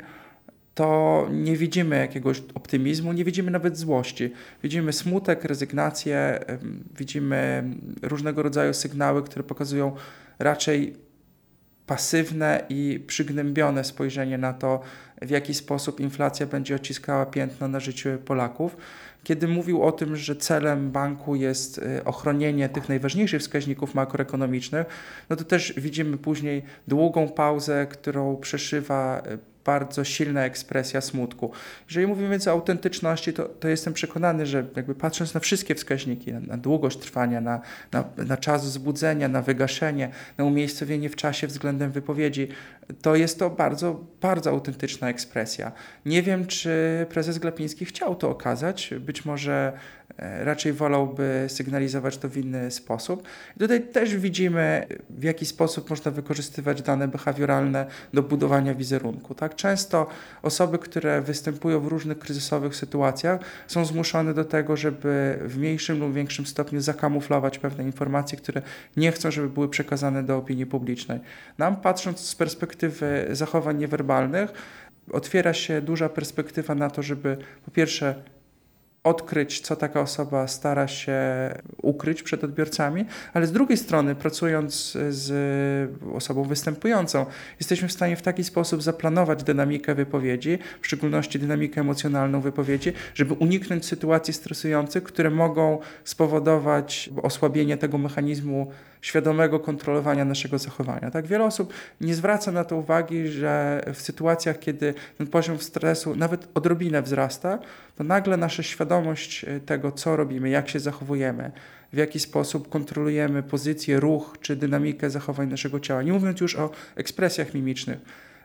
to 0.75 1.27
nie 1.31 1.57
widzimy 1.57 1.97
jakiegoś 1.97 2.43
optymizmu, 2.53 3.13
nie 3.13 3.25
widzimy 3.25 3.51
nawet 3.51 3.77
złości. 3.77 4.31
Widzimy 4.63 4.93
smutek, 4.93 5.43
rezygnację, 5.43 6.39
widzimy 6.97 7.63
różnego 8.01 8.43
rodzaju 8.43 8.73
sygnały, 8.73 9.23
które 9.23 9.43
pokazują 9.43 9.95
raczej 10.39 10.95
pasywne 11.87 12.65
i 12.69 13.03
przygnębione 13.07 13.83
spojrzenie 13.83 14.37
na 14.37 14.53
to, 14.53 14.81
w 15.21 15.29
jaki 15.29 15.53
sposób 15.53 15.99
inflacja 15.99 16.45
będzie 16.45 16.75
odciskała 16.75 17.25
piętno 17.25 17.67
na 17.67 17.79
życiu 17.79 18.09
Polaków. 18.25 18.77
Kiedy 19.23 19.47
mówił 19.47 19.83
o 19.83 19.91
tym, 19.91 20.15
że 20.15 20.35
celem 20.35 20.91
banku 20.91 21.35
jest 21.35 21.77
y, 21.77 22.03
ochronienie 22.05 22.69
tych 22.69 22.89
najważniejszych 22.89 23.41
wskaźników 23.41 23.95
makroekonomicznych, 23.95 24.87
no 25.29 25.35
to 25.35 25.43
też 25.43 25.73
widzimy 25.77 26.17
później 26.17 26.63
długą 26.87 27.29
pauzę, 27.29 27.87
którą 27.89 28.37
przeszywa 28.37 29.23
y, 29.27 29.52
bardzo 29.65 30.03
silna 30.03 30.45
ekspresja 30.45 31.01
smutku. 31.01 31.51
Jeżeli 31.89 32.07
mówimy 32.07 32.29
więc 32.29 32.47
o 32.47 32.51
autentyczności, 32.51 33.33
to, 33.33 33.43
to 33.43 33.67
jestem 33.67 33.93
przekonany, 33.93 34.45
że 34.45 34.65
jakby 34.75 34.95
patrząc 34.95 35.33
na 35.33 35.39
wszystkie 35.39 35.75
wskaźniki, 35.75 36.33
na, 36.33 36.39
na 36.39 36.57
długość 36.57 36.97
trwania, 36.97 37.41
na, 37.41 37.61
na, 37.91 38.03
na 38.17 38.37
czas 38.37 38.65
wzbudzenia, 38.65 39.27
na 39.27 39.41
wygaszenie, 39.41 40.09
na 40.37 40.43
umiejscowienie 40.43 41.09
w 41.09 41.15
czasie 41.15 41.47
względem 41.47 41.91
wypowiedzi, 41.91 42.47
to 43.01 43.15
jest 43.15 43.39
to 43.39 43.49
bardzo, 43.49 44.05
bardzo 44.21 44.49
autentyczna 44.49 45.09
ekspresja. 45.09 45.71
Nie 46.05 46.21
wiem, 46.21 46.47
czy 46.47 47.05
prezes 47.09 47.37
Glapiński 47.37 47.85
chciał 47.85 48.15
to 48.15 48.29
okazać, 48.29 48.93
być 48.99 49.25
może 49.25 49.73
E, 50.17 50.43
raczej 50.45 50.73
wolałby 50.73 51.45
sygnalizować 51.47 52.17
to 52.17 52.29
w 52.29 52.37
inny 52.37 52.71
sposób. 52.71 53.27
I 53.57 53.59
tutaj 53.59 53.81
też 53.81 54.17
widzimy, 54.17 54.87
w 55.09 55.23
jaki 55.23 55.45
sposób 55.45 55.89
można 55.89 56.11
wykorzystywać 56.11 56.81
dane 56.81 57.07
behawioralne 57.07 57.85
do 58.13 58.23
budowania 58.23 58.75
wizerunku. 58.75 59.35
Tak? 59.35 59.55
Często 59.55 60.07
osoby, 60.41 60.79
które 60.79 61.21
występują 61.21 61.79
w 61.79 61.87
różnych 61.87 62.19
kryzysowych 62.19 62.75
sytuacjach, 62.75 63.39
są 63.67 63.85
zmuszone 63.85 64.33
do 64.33 64.45
tego, 64.45 64.77
żeby 64.77 65.39
w 65.41 65.57
mniejszym 65.57 65.99
lub 65.99 66.13
większym 66.13 66.45
stopniu 66.45 66.81
zakamuflować 66.81 67.59
pewne 67.59 67.83
informacje, 67.83 68.37
które 68.37 68.61
nie 68.97 69.11
chcą, 69.11 69.31
żeby 69.31 69.49
były 69.49 69.69
przekazane 69.69 70.23
do 70.23 70.37
opinii 70.37 70.65
publicznej. 70.65 71.19
Nam, 71.57 71.75
patrząc 71.75 72.19
z 72.19 72.35
perspektywy 72.73 73.27
zachowań 73.35 73.77
niewerbalnych, 73.77 74.51
otwiera 75.11 75.53
się 75.53 75.81
duża 75.81 76.09
perspektywa 76.09 76.75
na 76.75 76.89
to, 76.89 77.03
żeby 77.03 77.37
po 77.65 77.71
pierwsze 77.71 78.15
odkryć, 79.03 79.61
co 79.61 79.75
taka 79.75 80.01
osoba 80.01 80.47
stara 80.47 80.87
się 80.87 81.19
ukryć 81.81 82.23
przed 82.23 82.43
odbiorcami, 82.43 83.05
ale 83.33 83.47
z 83.47 83.51
drugiej 83.51 83.77
strony, 83.77 84.15
pracując 84.15 84.97
z 85.09 85.29
osobą 86.13 86.43
występującą, 86.43 87.25
jesteśmy 87.59 87.87
w 87.87 87.91
stanie 87.91 88.15
w 88.15 88.21
taki 88.21 88.43
sposób 88.43 88.83
zaplanować 88.83 89.43
dynamikę 89.43 89.95
wypowiedzi, 89.95 90.59
w 90.81 90.87
szczególności 90.87 91.39
dynamikę 91.39 91.81
emocjonalną 91.81 92.41
wypowiedzi, 92.41 92.93
żeby 93.13 93.33
uniknąć 93.33 93.85
sytuacji 93.85 94.33
stresujących, 94.33 95.03
które 95.03 95.29
mogą 95.29 95.79
spowodować 96.03 97.09
osłabienie 97.23 97.77
tego 97.77 97.97
mechanizmu 97.97 98.71
świadomego 99.03 99.59
kontrolowania 99.59 100.25
naszego 100.25 100.59
zachowania. 100.59 101.11
Tak 101.11 101.27
wiele 101.27 101.43
osób 101.43 101.73
nie 102.01 102.15
zwraca 102.15 102.51
na 102.51 102.63
to 102.63 102.77
uwagi, 102.77 103.27
że 103.27 103.83
w 103.93 104.01
sytuacjach, 104.01 104.59
kiedy 104.59 104.93
ten 105.17 105.27
poziom 105.27 105.59
stresu 105.59 106.15
nawet 106.15 106.47
odrobinę 106.53 107.01
wzrasta, 107.01 107.59
to 107.95 108.03
nagle 108.03 108.37
nasza 108.37 108.63
świadomość 108.63 109.43
e, 109.43 109.59
tego, 109.59 109.91
co 109.91 110.15
robimy, 110.15 110.49
jak 110.49 110.69
się 110.69 110.79
zachowujemy, 110.79 111.51
w 111.93 111.97
jaki 111.97 112.19
sposób 112.19 112.69
kontrolujemy 112.69 113.43
pozycję, 113.43 113.99
ruch 113.99 114.37
czy 114.41 114.55
dynamikę 114.55 115.09
zachowań 115.09 115.49
naszego 115.49 115.79
ciała, 115.79 116.03
nie 116.03 116.13
mówiąc 116.13 116.41
już 116.41 116.55
o 116.55 116.69
ekspresjach 116.95 117.53
mimicznych, 117.53 117.99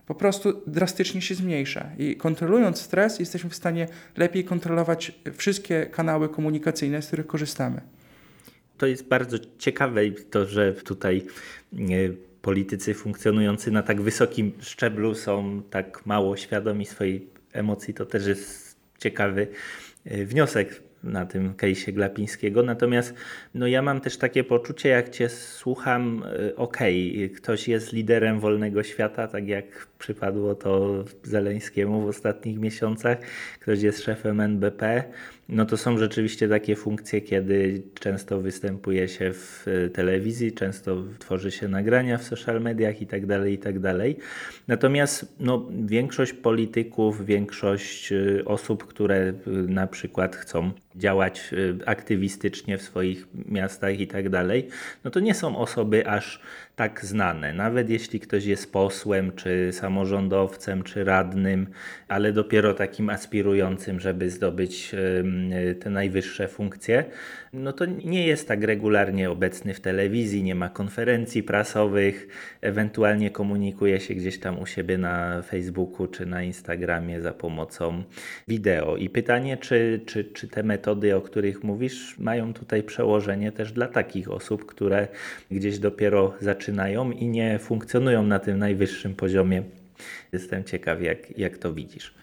po 0.07 0.14
prostu 0.14 0.62
drastycznie 0.66 1.23
się 1.23 1.35
zmniejsza. 1.35 1.87
I 1.99 2.16
kontrolując 2.16 2.81
stres, 2.81 3.18
jesteśmy 3.18 3.51
w 3.51 3.55
stanie 3.55 3.88
lepiej 4.16 4.44
kontrolować 4.44 5.12
wszystkie 5.37 5.87
kanały 5.87 6.29
komunikacyjne, 6.29 7.03
z 7.03 7.07
których 7.07 7.27
korzystamy 7.27 7.81
to 8.79 8.87
jest 8.87 9.09
bardzo 9.09 9.38
ciekawe 9.59 10.01
to, 10.31 10.47
że 10.47 10.73
tutaj 10.73 11.23
politycy 12.43 12.95
funkcjonujący 12.95 13.71
na 13.71 13.83
tak 13.83 14.01
wysokim 14.01 14.53
szczeblu 14.61 15.14
są 15.14 15.62
tak 15.71 16.07
mało 16.07 16.37
świadomi 16.37 16.87
swojej 16.87 17.27
emocji. 17.53 17.95
To 17.95 18.07
też 18.07 18.27
jest 18.27 18.77
ciekawy 18.99 19.47
e, 20.05 20.25
wniosek 20.25 20.83
na 21.03 21.27
tym 21.27 21.55
kejsie 21.55 21.93
Glapińskiego. 21.93 22.62
Natomiast 22.62 23.14
no 23.55 23.67
ja 23.67 23.83
mam 23.83 24.01
też 24.01 24.17
takie 24.17 24.45
poczucie, 24.45 24.88
jak 24.88 25.09
cię 25.09 25.29
słucham, 25.29 26.25
e, 26.27 26.57
okej, 26.57 27.25
okay, 27.25 27.37
ktoś 27.37 27.69
jest 27.69 27.93
liderem 27.93 28.41
wolnego 28.41 28.83
świata, 28.83 29.29
tak 29.29 29.49
jak 29.49 29.88
przypadło 29.99 30.55
to 30.55 31.05
Zeleńskiemu 31.23 32.03
w 32.03 32.07
ostatnich 32.07 32.59
miesiącach, 32.59 33.19
ktoś 33.61 33.83
jest 33.83 34.05
szefem 34.05 34.41
NBP, 34.41 35.05
no 35.49 35.67
to 35.67 35.77
są 35.77 35.99
rzeczywiście 35.99 36.49
takie 36.49 36.77
funkcje, 36.77 37.21
kiedy 37.21 37.83
często 38.01 38.41
występuje 38.41 39.09
się 39.09 39.33
w 39.33 39.67
e, 39.69 39.89
telewizji, 39.89 40.53
często 40.53 41.05
tworzy 41.19 41.51
się 41.51 41.69
nagrania 41.69 42.19
w 42.19 42.25
social 42.25 42.61
mediach 42.61 43.01
itd., 43.01 43.39
tak 43.39 43.49
itd. 43.49 43.99
Tak 43.99 44.25
Natomiast 44.69 45.35
no, 45.41 45.69
większość 45.85 46.33
polityków, 46.33 47.27
większość 47.27 48.13
e, 48.13 48.45
osób, 48.45 48.87
które 48.87 49.17
e, 49.17 49.35
na 49.51 49.87
przykład 49.87 50.37
chcą 50.37 50.73
działać 50.97 51.51
aktywistycznie 51.87 52.79
w 52.79 52.83
swoich 52.83 53.27
miastach 53.35 54.01
i 54.01 54.07
tak 54.07 54.25
no 55.05 55.11
to 55.11 55.21
nie 55.21 55.35
są 55.35 55.57
osoby 55.57 56.07
aż 56.07 56.41
tak 56.79 57.05
znane. 57.05 57.53
Nawet 57.53 57.91
jeśli 57.91 58.21
ktoś 58.21 58.45
jest 58.45 58.73
posłem, 58.73 59.33
czy 59.33 59.73
samorządowcem, 59.73 60.83
czy 60.83 61.05
radnym, 61.05 61.67
ale 62.09 62.33
dopiero 62.33 62.75
takim 62.75 63.11
aspirującym, 63.11 64.01
żeby 64.01 64.31
zdobyć 64.31 64.95
te 65.81 65.91
najwyższe 65.91 66.49
funkcje, 66.49 67.05
no 67.53 67.73
to 67.73 67.85
nie 67.87 68.27
jest 68.27 68.49
tak 68.49 68.65
regularnie 68.65 69.31
obecny 69.31 69.75
w 69.75 69.81
telewizji, 69.81 70.43
nie 70.43 70.55
ma 70.55 70.69
konferencji 70.69 71.43
prasowych, 71.43 72.29
ewentualnie 72.61 73.31
komunikuje 73.31 74.01
się 74.01 74.15
gdzieś 74.15 74.39
tam 74.39 74.59
u 74.59 74.67
siebie 74.67 74.99
na 74.99 75.43
Facebooku 75.43 76.07
czy 76.07 76.27
na 76.27 76.43
Instagramie 76.43 77.21
za 77.21 77.33
pomocą 77.33 78.03
wideo. 78.49 78.97
I 78.97 79.11
pytanie, 79.11 79.57
czy, 79.57 80.01
czy, 80.07 80.25
czy 80.25 80.49
te 80.49 80.63
metody, 80.63 81.17
o 81.17 81.21
których 81.21 81.65
mówisz, 81.65 82.19
mają 82.19 82.55
tutaj 82.55 82.83
przełożenie 82.83 83.53
też 83.53 83.73
dla 83.73 83.89
takich 83.89 84.31
osób, 84.31 84.67
które 84.67 85.09
gdzieś 85.51 85.79
dopiero 85.79 86.35
zaczynają 86.41 87.11
i 87.11 87.29
nie 87.29 87.59
funkcjonują 87.59 88.23
na 88.23 88.39
tym 88.39 88.59
najwyższym 88.59 89.15
poziomie. 89.15 89.63
Jestem 90.33 90.65
ciekaw, 90.65 91.03
jak, 91.03 91.39
jak 91.39 91.59
to 91.59 91.73
widzisz 91.73 92.19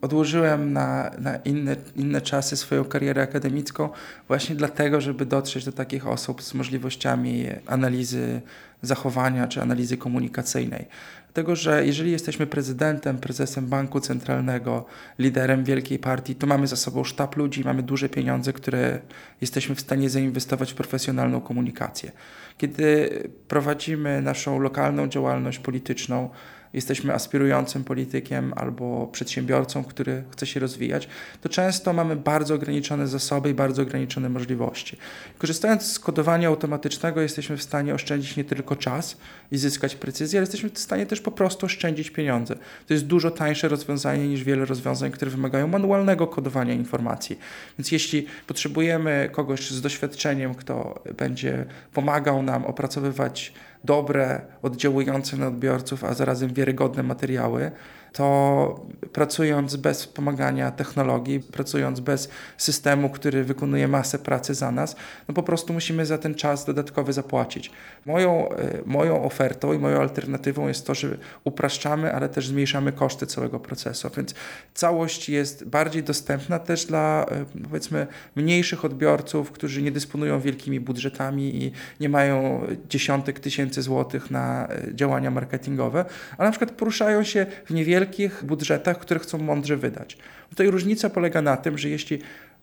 odłożyłem 0.00 0.72
na, 0.72 1.10
na 1.18 1.36
inne, 1.36 1.76
inne 1.96 2.20
czasy 2.20 2.56
swoją 2.56 2.84
karierę 2.84 3.22
akademicką 3.22 3.88
właśnie 4.28 4.56
dlatego, 4.56 5.00
żeby 5.00 5.26
dotrzeć 5.26 5.64
do 5.64 5.72
takich 5.72 6.06
osób 6.06 6.42
z 6.42 6.54
możliwościami 6.54 7.46
analizy 7.66 8.40
zachowania 8.82 9.48
czy 9.48 9.62
analizy 9.62 9.96
komunikacyjnej. 9.96 10.86
Dlatego, 11.26 11.56
że 11.56 11.86
jeżeli 11.86 12.10
jesteśmy 12.10 12.46
prezydentem, 12.46 13.18
prezesem 13.18 13.66
banku 13.66 14.00
centralnego, 14.00 14.84
liderem 15.18 15.64
wielkiej 15.64 15.98
partii, 15.98 16.34
to 16.34 16.46
mamy 16.46 16.66
za 16.66 16.76
sobą 16.76 17.04
sztab 17.04 17.36
ludzi, 17.36 17.64
mamy 17.64 17.82
duże 17.82 18.08
pieniądze, 18.08 18.52
które 18.52 18.98
jesteśmy 19.40 19.74
w 19.74 19.80
stanie 19.80 20.10
zainwestować 20.10 20.72
w 20.72 20.74
profesjonalną 20.74 21.40
komunikację. 21.40 22.12
Kiedy 22.58 23.10
prowadzimy 23.48 24.22
naszą 24.22 24.58
lokalną 24.58 25.08
działalność 25.08 25.58
polityczną, 25.58 26.30
jesteśmy 26.72 27.14
aspirującym 27.14 27.84
politykiem 27.84 28.52
albo 28.56 29.06
przedsiębiorcą, 29.06 29.84
który 29.84 30.24
chce 30.30 30.46
się 30.46 30.60
rozwijać, 30.60 31.08
to 31.40 31.48
często 31.48 31.92
mamy 31.92 32.16
bardzo 32.16 32.54
ograniczone 32.54 33.08
zasoby 33.08 33.50
i 33.50 33.54
bardzo 33.54 33.82
ograniczone 33.82 34.28
możliwości. 34.28 34.96
Korzystając 35.38 35.92
z 35.92 35.98
kodowania 35.98 36.48
automatycznego, 36.48 37.20
jesteśmy 37.20 37.56
w 37.56 37.62
stanie 37.62 37.94
oszczędzić 37.94 38.36
nie 38.36 38.44
tylko 38.44 38.76
czas 38.76 39.16
i 39.52 39.58
zyskać 39.58 39.96
precyzję, 39.96 40.38
ale 40.38 40.42
jesteśmy 40.42 40.70
w 40.70 40.78
stanie 40.78 41.06
też 41.06 41.20
po 41.20 41.30
prostu 41.30 41.66
oszczędzić 41.66 42.10
pieniądze. 42.10 42.54
To 42.86 42.94
jest 42.94 43.06
dużo 43.06 43.30
tańsze 43.30 43.68
rozwiązanie 43.68 44.28
niż 44.28 44.44
wiele 44.44 44.64
rozwiązań, 44.64 45.10
które 45.10 45.30
wymagają 45.30 45.68
manualnego 45.68 46.26
kodowania 46.26 46.74
informacji. 46.74 47.38
Więc 47.78 47.92
jeśli 47.92 48.26
potrzebujemy 48.46 49.28
kogoś 49.32 49.70
z 49.70 49.80
doświadczeniem, 49.80 50.54
kto 50.54 51.02
będzie 51.16 51.66
pomagał 51.92 52.42
nam 52.42 52.64
opracowywać 52.64 53.52
dobre, 53.84 54.40
oddziałujące 54.62 55.36
na 55.36 55.48
odbiorców, 55.48 56.04
a 56.04 56.14
zarazem 56.14 56.54
wiarygodne 56.54 57.02
materiały, 57.02 57.70
to 58.12 58.86
pracując 59.12 59.76
bez 59.76 60.00
wspomagania 60.00 60.70
technologii, 60.70 61.40
pracując 61.40 62.00
bez 62.00 62.28
systemu, 62.56 63.10
który 63.10 63.44
wykonuje 63.44 63.88
masę 63.88 64.18
pracy 64.18 64.54
za 64.54 64.70
nas, 64.70 64.96
no 65.28 65.34
po 65.34 65.42
prostu 65.42 65.72
musimy 65.72 66.06
za 66.06 66.18
ten 66.18 66.34
czas 66.34 66.64
dodatkowy 66.64 67.12
zapłacić. 67.12 67.70
Moją, 68.06 68.48
e, 68.48 68.78
moją 68.86 69.24
ofertą 69.24 69.72
i 69.72 69.78
moją 69.78 70.00
alternatywą 70.00 70.68
jest 70.68 70.86
to, 70.86 70.94
że 70.94 71.18
upraszczamy, 71.44 72.14
ale 72.14 72.28
też 72.28 72.48
zmniejszamy 72.48 72.92
koszty 72.92 73.26
całego 73.26 73.60
procesu, 73.60 74.10
więc 74.16 74.34
całość 74.74 75.28
jest 75.28 75.64
bardziej 75.64 76.02
dostępna 76.02 76.58
też 76.58 76.86
dla 76.86 77.26
e, 77.30 77.62
powiedzmy 77.62 78.06
mniejszych 78.36 78.84
odbiorców, 78.84 79.50
którzy 79.50 79.82
nie 79.82 79.92
dysponują 79.92 80.40
wielkimi 80.40 80.80
budżetami 80.80 81.62
i 81.62 81.72
nie 82.00 82.08
mają 82.08 82.66
dziesiątek 82.88 83.40
tysięcy 83.40 83.82
złotych 83.82 84.30
na 84.30 84.68
e, 84.68 84.94
działania 84.94 85.30
marketingowe, 85.30 86.04
ale 86.38 86.48
na 86.48 86.52
przykład 86.52 86.70
poruszają 86.70 87.22
się 87.22 87.46
w 87.64 87.70
niewiele 87.70 87.97
wielkich 87.98 88.44
budżetach, 88.44 88.98
które 88.98 89.20
chcą 89.20 89.38
mądrze 89.38 89.76
wydać. 89.76 90.18
Tutaj 90.50 90.70
różnica 90.70 91.10
polega 91.10 91.42
na 91.42 91.56
tym, 91.56 91.78
że 91.78 91.88
jeśli 91.88 92.18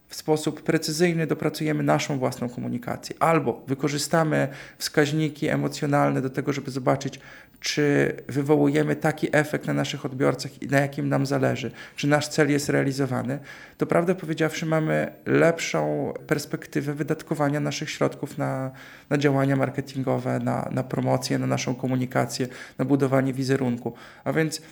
w 0.08 0.14
sposób 0.14 0.62
precyzyjny 0.62 1.26
dopracujemy 1.26 1.82
naszą 1.82 2.18
własną 2.18 2.48
komunikację, 2.48 3.16
albo 3.18 3.62
wykorzystamy 3.66 4.48
wskaźniki 4.78 5.48
emocjonalne 5.48 6.22
do 6.22 6.30
tego, 6.30 6.52
żeby 6.52 6.70
zobaczyć, 6.70 7.20
czy 7.60 8.14
wywołujemy 8.28 8.96
taki 8.96 9.28
efekt 9.32 9.66
na 9.66 9.72
naszych 9.72 10.06
odbiorcach 10.06 10.62
i 10.62 10.66
na 10.66 10.80
jakim 10.80 11.08
nam 11.08 11.26
zależy, 11.26 11.70
czy 11.96 12.06
nasz 12.06 12.28
cel 12.28 12.50
jest 12.50 12.68
realizowany, 12.68 13.38
to 13.78 13.86
prawdę 13.86 14.14
powiedziawszy, 14.14 14.66
mamy 14.66 15.12
lepszą 15.26 16.12
perspektywę 16.26 16.94
wydatkowania 16.94 17.60
naszych 17.60 17.90
środków 17.90 18.38
na, 18.38 18.70
na 19.10 19.18
działania 19.18 19.56
marketingowe, 19.56 20.38
na, 20.38 20.68
na 20.72 20.82
promocję, 20.82 21.38
na 21.38 21.46
naszą 21.46 21.74
komunikację, 21.74 22.48
na 22.78 22.84
budowanie 22.84 23.32
wizerunku. 23.32 23.94
A 24.24 24.32
więc 24.32 24.62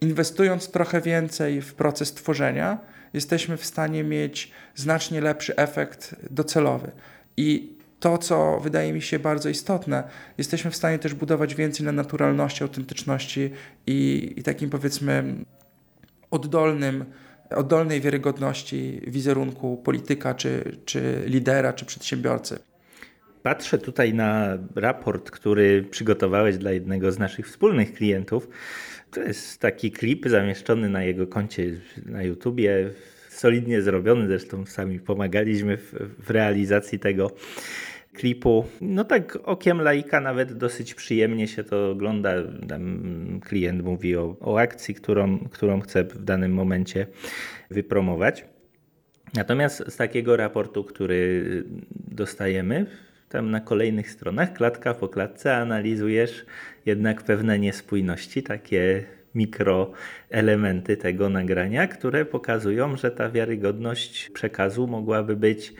inwestując 0.00 0.70
trochę 0.70 1.00
więcej 1.00 1.62
w 1.62 1.74
proces 1.74 2.14
tworzenia, 2.14 2.78
jesteśmy 3.12 3.56
w 3.56 3.64
stanie 3.64 4.04
mieć 4.04 4.50
znacznie 4.74 5.20
lepszy 5.20 5.56
efekt 5.56 6.16
docelowy. 6.30 6.90
I 7.36 7.76
to, 8.00 8.18
co 8.18 8.60
wydaje 8.60 8.92
mi 8.92 9.02
się 9.02 9.18
bardzo 9.18 9.48
istotne, 9.48 10.04
jesteśmy 10.38 10.70
w 10.70 10.76
stanie 10.76 10.98
też 10.98 11.14
budować 11.14 11.54
więcej 11.54 11.86
na 11.86 11.92
naturalności, 11.92 12.62
autentyczności 12.62 13.50
i, 13.86 14.32
i 14.36 14.42
takim 14.42 14.70
powiedzmy 14.70 15.34
oddolnym, 16.30 17.04
oddolnej 17.50 18.00
wiarygodności 18.00 19.00
wizerunku 19.06 19.76
polityka, 19.76 20.34
czy, 20.34 20.76
czy 20.84 21.22
lidera, 21.26 21.72
czy 21.72 21.84
przedsiębiorcy. 21.84 22.58
Patrzę 23.42 23.78
tutaj 23.78 24.14
na 24.14 24.58
raport, 24.74 25.30
który 25.30 25.82
przygotowałeś 25.82 26.58
dla 26.58 26.72
jednego 26.72 27.12
z 27.12 27.18
naszych 27.18 27.48
wspólnych 27.48 27.94
klientów. 27.94 28.48
To 29.10 29.22
jest 29.22 29.60
taki 29.60 29.90
klip 29.90 30.28
zamieszczony 30.28 30.88
na 30.88 31.04
jego 31.04 31.26
koncie 31.26 31.80
na 32.06 32.22
YouTubie, 32.22 32.90
solidnie 33.28 33.82
zrobiony, 33.82 34.26
zresztą 34.26 34.66
sami 34.66 35.00
pomagaliśmy 35.00 35.76
w, 35.76 35.94
w 36.18 36.30
realizacji 36.30 36.98
tego 36.98 37.30
klipu. 38.12 38.64
No 38.80 39.04
tak 39.04 39.38
okiem 39.44 39.80
laika 39.80 40.20
nawet 40.20 40.52
dosyć 40.52 40.94
przyjemnie 40.94 41.48
się 41.48 41.64
to 41.64 41.90
ogląda. 41.90 42.34
Tam 42.68 43.40
klient 43.44 43.82
mówi 43.84 44.16
o, 44.16 44.36
o 44.40 44.58
akcji, 44.58 44.94
którą, 44.94 45.38
którą 45.38 45.80
chce 45.80 46.04
w 46.04 46.24
danym 46.24 46.52
momencie 46.52 47.06
wypromować. 47.70 48.44
Natomiast 49.34 49.84
z 49.88 49.96
takiego 49.96 50.36
raportu, 50.36 50.84
który 50.84 51.44
dostajemy, 51.90 52.86
tam 53.30 53.50
na 53.50 53.60
kolejnych 53.60 54.10
stronach, 54.10 54.52
klatka 54.52 54.94
po 54.94 55.08
klatce, 55.08 55.56
analizujesz 55.56 56.46
jednak 56.86 57.22
pewne 57.22 57.58
niespójności, 57.58 58.42
takie 58.42 59.04
mikroelementy 59.34 60.96
tego 60.96 61.28
nagrania, 61.28 61.86
które 61.86 62.24
pokazują, 62.24 62.96
że 62.96 63.10
ta 63.10 63.30
wiarygodność 63.30 64.30
przekazu 64.30 64.86
mogłaby 64.86 65.36
być 65.36 65.74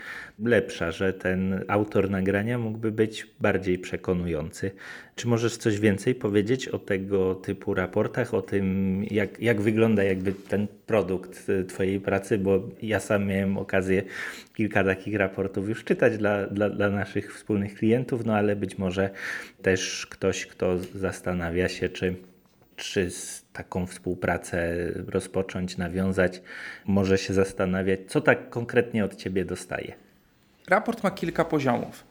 lepsza, 0.44 0.90
że 0.90 1.12
ten 1.12 1.64
autor 1.68 2.10
nagrania 2.10 2.58
mógłby 2.58 2.92
być 2.92 3.26
bardziej 3.40 3.78
przekonujący. 3.78 4.70
Czy 5.14 5.28
możesz 5.28 5.56
coś 5.56 5.80
więcej 5.80 6.14
powiedzieć 6.14 6.68
o 6.68 6.78
tego 6.78 7.34
typu 7.34 7.74
raportach, 7.74 8.34
o 8.34 8.42
tym, 8.42 9.04
jak, 9.10 9.40
jak 9.40 9.60
wygląda 9.60 10.02
jakby 10.02 10.32
ten 10.32 10.66
produkt 10.86 11.46
Twojej 11.68 12.00
pracy? 12.00 12.38
Bo 12.38 12.68
ja 12.82 13.00
sam 13.00 13.26
miałem 13.26 13.58
okazję 13.58 14.02
kilka 14.54 14.84
takich 14.84 15.16
raportów 15.16 15.68
już 15.68 15.84
czytać 15.84 16.18
dla, 16.18 16.46
dla, 16.46 16.70
dla 16.70 16.90
naszych 16.90 17.34
wspólnych 17.34 17.74
klientów, 17.74 18.26
no 18.26 18.34
ale 18.34 18.56
być 18.56 18.78
może 18.78 19.10
też 19.62 20.06
ktoś, 20.06 20.46
kto 20.46 20.78
zastanawia 20.94 21.68
się, 21.68 21.88
czy 21.88 22.14
czy 22.80 23.10
taką 23.52 23.86
współpracę 23.86 24.76
rozpocząć, 25.06 25.76
nawiązać, 25.76 26.42
może 26.86 27.18
się 27.18 27.34
zastanawiać, 27.34 28.00
co 28.08 28.20
tak 28.20 28.50
konkretnie 28.50 29.04
od 29.04 29.16
Ciebie 29.16 29.44
dostaje. 29.44 29.94
Raport 30.68 31.02
ma 31.02 31.10
kilka 31.10 31.44
poziomów. 31.44 32.04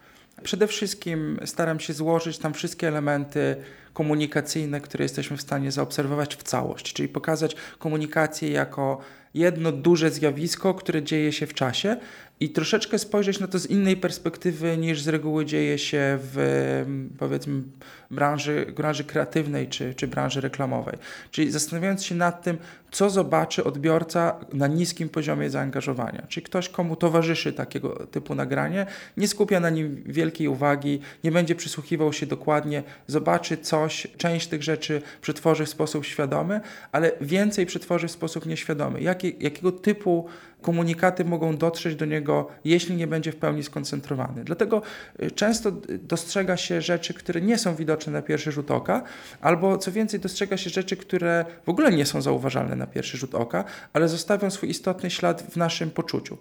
Przede 0.43 0.67
wszystkim 0.67 1.39
staram 1.45 1.79
się 1.79 1.93
złożyć 1.93 2.37
tam 2.37 2.53
wszystkie 2.53 2.87
elementy 2.87 3.55
komunikacyjne, 3.93 4.81
które 4.81 5.05
jesteśmy 5.05 5.37
w 5.37 5.41
stanie 5.41 5.71
zaobserwować 5.71 6.35
w 6.35 6.43
całość, 6.43 6.93
czyli 6.93 7.09
pokazać 7.09 7.55
komunikację 7.79 8.49
jako 8.49 9.01
jedno 9.33 9.71
duże 9.71 10.11
zjawisko, 10.11 10.73
które 10.73 11.03
dzieje 11.03 11.31
się 11.31 11.47
w 11.47 11.53
czasie 11.53 11.97
i 12.39 12.49
troszeczkę 12.49 12.99
spojrzeć 12.99 13.39
na 13.39 13.47
to 13.47 13.59
z 13.59 13.65
innej 13.65 13.97
perspektywy 13.97 14.77
niż 14.77 15.01
z 15.01 15.07
reguły 15.07 15.45
dzieje 15.45 15.77
się 15.77 16.19
w 16.21 16.85
powiedzmy 17.17 17.61
branży, 18.11 18.73
branży 18.75 19.03
kreatywnej 19.03 19.67
czy, 19.67 19.93
czy 19.93 20.07
branży 20.07 20.41
reklamowej. 20.41 20.97
Czyli 21.31 21.51
zastanawiając 21.51 22.05
się 22.05 22.15
nad 22.15 22.43
tym, 22.43 22.57
co 22.91 23.09
zobaczy 23.09 23.63
odbiorca 23.63 24.35
na 24.53 24.67
niskim 24.67 25.09
poziomie 25.09 25.49
zaangażowania. 25.49 26.25
Czyli 26.27 26.45
ktoś, 26.45 26.69
komu 26.69 26.95
towarzyszy 26.95 27.53
takiego 27.53 28.07
typu 28.11 28.35
nagranie, 28.35 28.85
nie 29.17 29.27
skupia 29.27 29.59
na 29.59 29.69
nim 29.69 30.03
wielkiej 30.05 30.47
uwagi, 30.47 30.99
nie 31.23 31.31
będzie 31.31 31.55
przysłuchiwał 31.55 32.13
się 32.13 32.25
dokładnie, 32.25 32.83
zobaczy 33.07 33.57
coś, 33.57 34.07
część 34.17 34.47
tych 34.47 34.63
rzeczy 34.63 35.01
przetworzy 35.21 35.65
w 35.65 35.69
sposób 35.69 36.05
świadomy, 36.05 36.61
ale 36.91 37.11
więcej 37.21 37.65
przetworzy 37.65 38.07
w 38.07 38.11
sposób 38.11 38.45
nieświadomy. 38.45 39.01
Jakie, 39.23 39.37
jakiego 39.39 39.71
typu 39.71 40.25
komunikaty 40.61 41.25
mogą 41.25 41.57
dotrzeć 41.57 41.95
do 41.95 42.05
niego, 42.05 42.47
jeśli 42.63 42.95
nie 42.95 43.07
będzie 43.07 43.31
w 43.31 43.35
pełni 43.35 43.63
skoncentrowany. 43.63 44.43
Dlatego 44.43 44.81
y, 45.23 45.31
często 45.31 45.71
dostrzega 46.03 46.57
się 46.57 46.81
rzeczy, 46.81 47.13
które 47.13 47.41
nie 47.41 47.57
są 47.57 47.75
widoczne 47.75 48.13
na 48.13 48.21
pierwszy 48.21 48.51
rzut 48.51 48.71
oka, 48.71 49.03
albo 49.41 49.77
co 49.77 49.91
więcej, 49.91 50.19
dostrzega 50.19 50.57
się 50.57 50.69
rzeczy, 50.69 50.97
które 50.97 51.45
w 51.65 51.69
ogóle 51.69 51.91
nie 51.91 52.05
są 52.05 52.21
zauważalne 52.21 52.75
na 52.75 52.87
pierwszy 52.87 53.17
rzut 53.17 53.35
oka, 53.35 53.63
ale 53.93 54.07
zostawią 54.07 54.49
swój 54.49 54.69
istotny 54.69 55.09
ślad 55.09 55.41
w 55.51 55.57
naszym 55.57 55.91
poczuciu. 55.91 56.37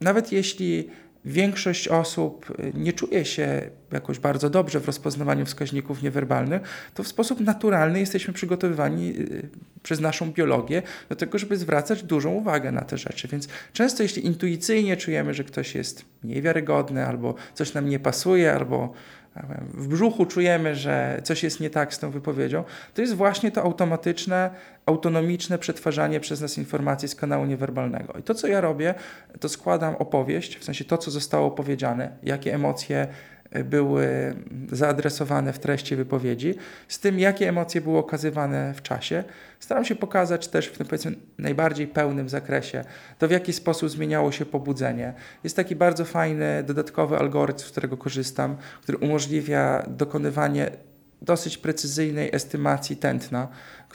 Nawet 0.00 0.32
jeśli 0.32 0.88
większość 1.24 1.88
osób 1.88 2.60
y, 2.60 2.72
nie 2.74 2.92
czuje 2.92 3.24
się 3.24 3.70
jakoś 3.92 4.18
bardzo 4.18 4.50
dobrze 4.50 4.80
w 4.80 4.86
rozpoznawaniu 4.86 5.46
wskaźników 5.46 6.02
niewerbalnych, 6.02 6.62
to 6.94 7.02
w 7.02 7.08
sposób 7.08 7.40
naturalny 7.40 8.00
jesteśmy 8.00 8.34
przygotowywani 8.34 9.14
y, 9.18 9.48
przez 9.82 10.00
naszą 10.00 10.32
biologię 10.32 10.82
do 11.08 11.16
tego, 11.16 11.38
żeby 11.38 11.56
zwracać 11.56 12.02
dużą 12.02 12.30
uwagę 12.30 12.72
na 12.72 12.80
te 12.80 12.98
rzeczy. 12.98 13.28
Więc 13.28 13.48
często, 13.72 14.02
jeśli 14.02 14.26
intuicyjnie 14.26 14.96
czujemy, 14.96 15.34
że 15.34 15.44
ktoś 15.44 15.74
jest 15.74 16.04
mniej 16.24 16.42
wiarygodny, 16.42 17.06
albo 17.06 17.34
coś 17.54 17.74
nam 17.74 17.88
nie 17.88 17.98
pasuje, 17.98 18.52
albo 18.52 18.92
w 19.74 19.88
brzuchu 19.88 20.26
czujemy, 20.26 20.74
że 20.74 21.20
coś 21.24 21.42
jest 21.42 21.60
nie 21.60 21.70
tak 21.70 21.94
z 21.94 21.98
tą 21.98 22.10
wypowiedzią, 22.10 22.64
to 22.94 23.00
jest 23.00 23.14
właśnie 23.14 23.50
to 23.50 23.62
automatyczne, 23.62 24.50
autonomiczne 24.86 25.58
przetwarzanie 25.58 26.20
przez 26.20 26.40
nas 26.40 26.58
informacji 26.58 27.08
z 27.08 27.14
kanału 27.14 27.46
niewerbalnego. 27.46 28.12
I 28.18 28.22
to, 28.22 28.34
co 28.34 28.46
ja 28.46 28.60
robię, 28.60 28.94
to 29.40 29.48
składam 29.48 29.96
opowieść, 29.96 30.58
w 30.58 30.64
sensie 30.64 30.84
to, 30.84 30.98
co 30.98 31.10
zostało 31.10 31.50
powiedziane, 31.50 32.10
jakie 32.22 32.54
emocje 32.54 33.08
były 33.64 34.34
zaadresowane 34.72 35.52
w 35.52 35.58
treści 35.58 35.96
wypowiedzi, 35.96 36.54
z 36.88 36.98
tym, 36.98 37.18
jakie 37.18 37.48
emocje 37.48 37.80
były 37.80 37.98
okazywane 37.98 38.74
w 38.74 38.82
czasie. 38.82 39.24
Staram 39.60 39.84
się 39.84 39.94
pokazać 39.94 40.48
też 40.48 40.66
w 40.66 40.78
tym 40.78 40.86
powiedzmy 40.86 41.12
najbardziej 41.38 41.86
pełnym 41.86 42.28
zakresie 42.28 42.84
to, 43.18 43.28
w 43.28 43.30
jaki 43.30 43.52
sposób 43.52 43.90
zmieniało 43.90 44.32
się 44.32 44.46
pobudzenie. 44.46 45.14
Jest 45.44 45.56
taki 45.56 45.76
bardzo 45.76 46.04
fajny 46.04 46.62
dodatkowy 46.66 47.18
algorytm, 47.18 47.60
z 47.60 47.70
którego 47.70 47.96
korzystam, 47.96 48.56
który 48.82 48.98
umożliwia 48.98 49.86
dokonywanie 49.88 50.70
dosyć 51.22 51.58
precyzyjnej 51.58 52.30
estymacji 52.32 52.96
tętna, 52.96 53.48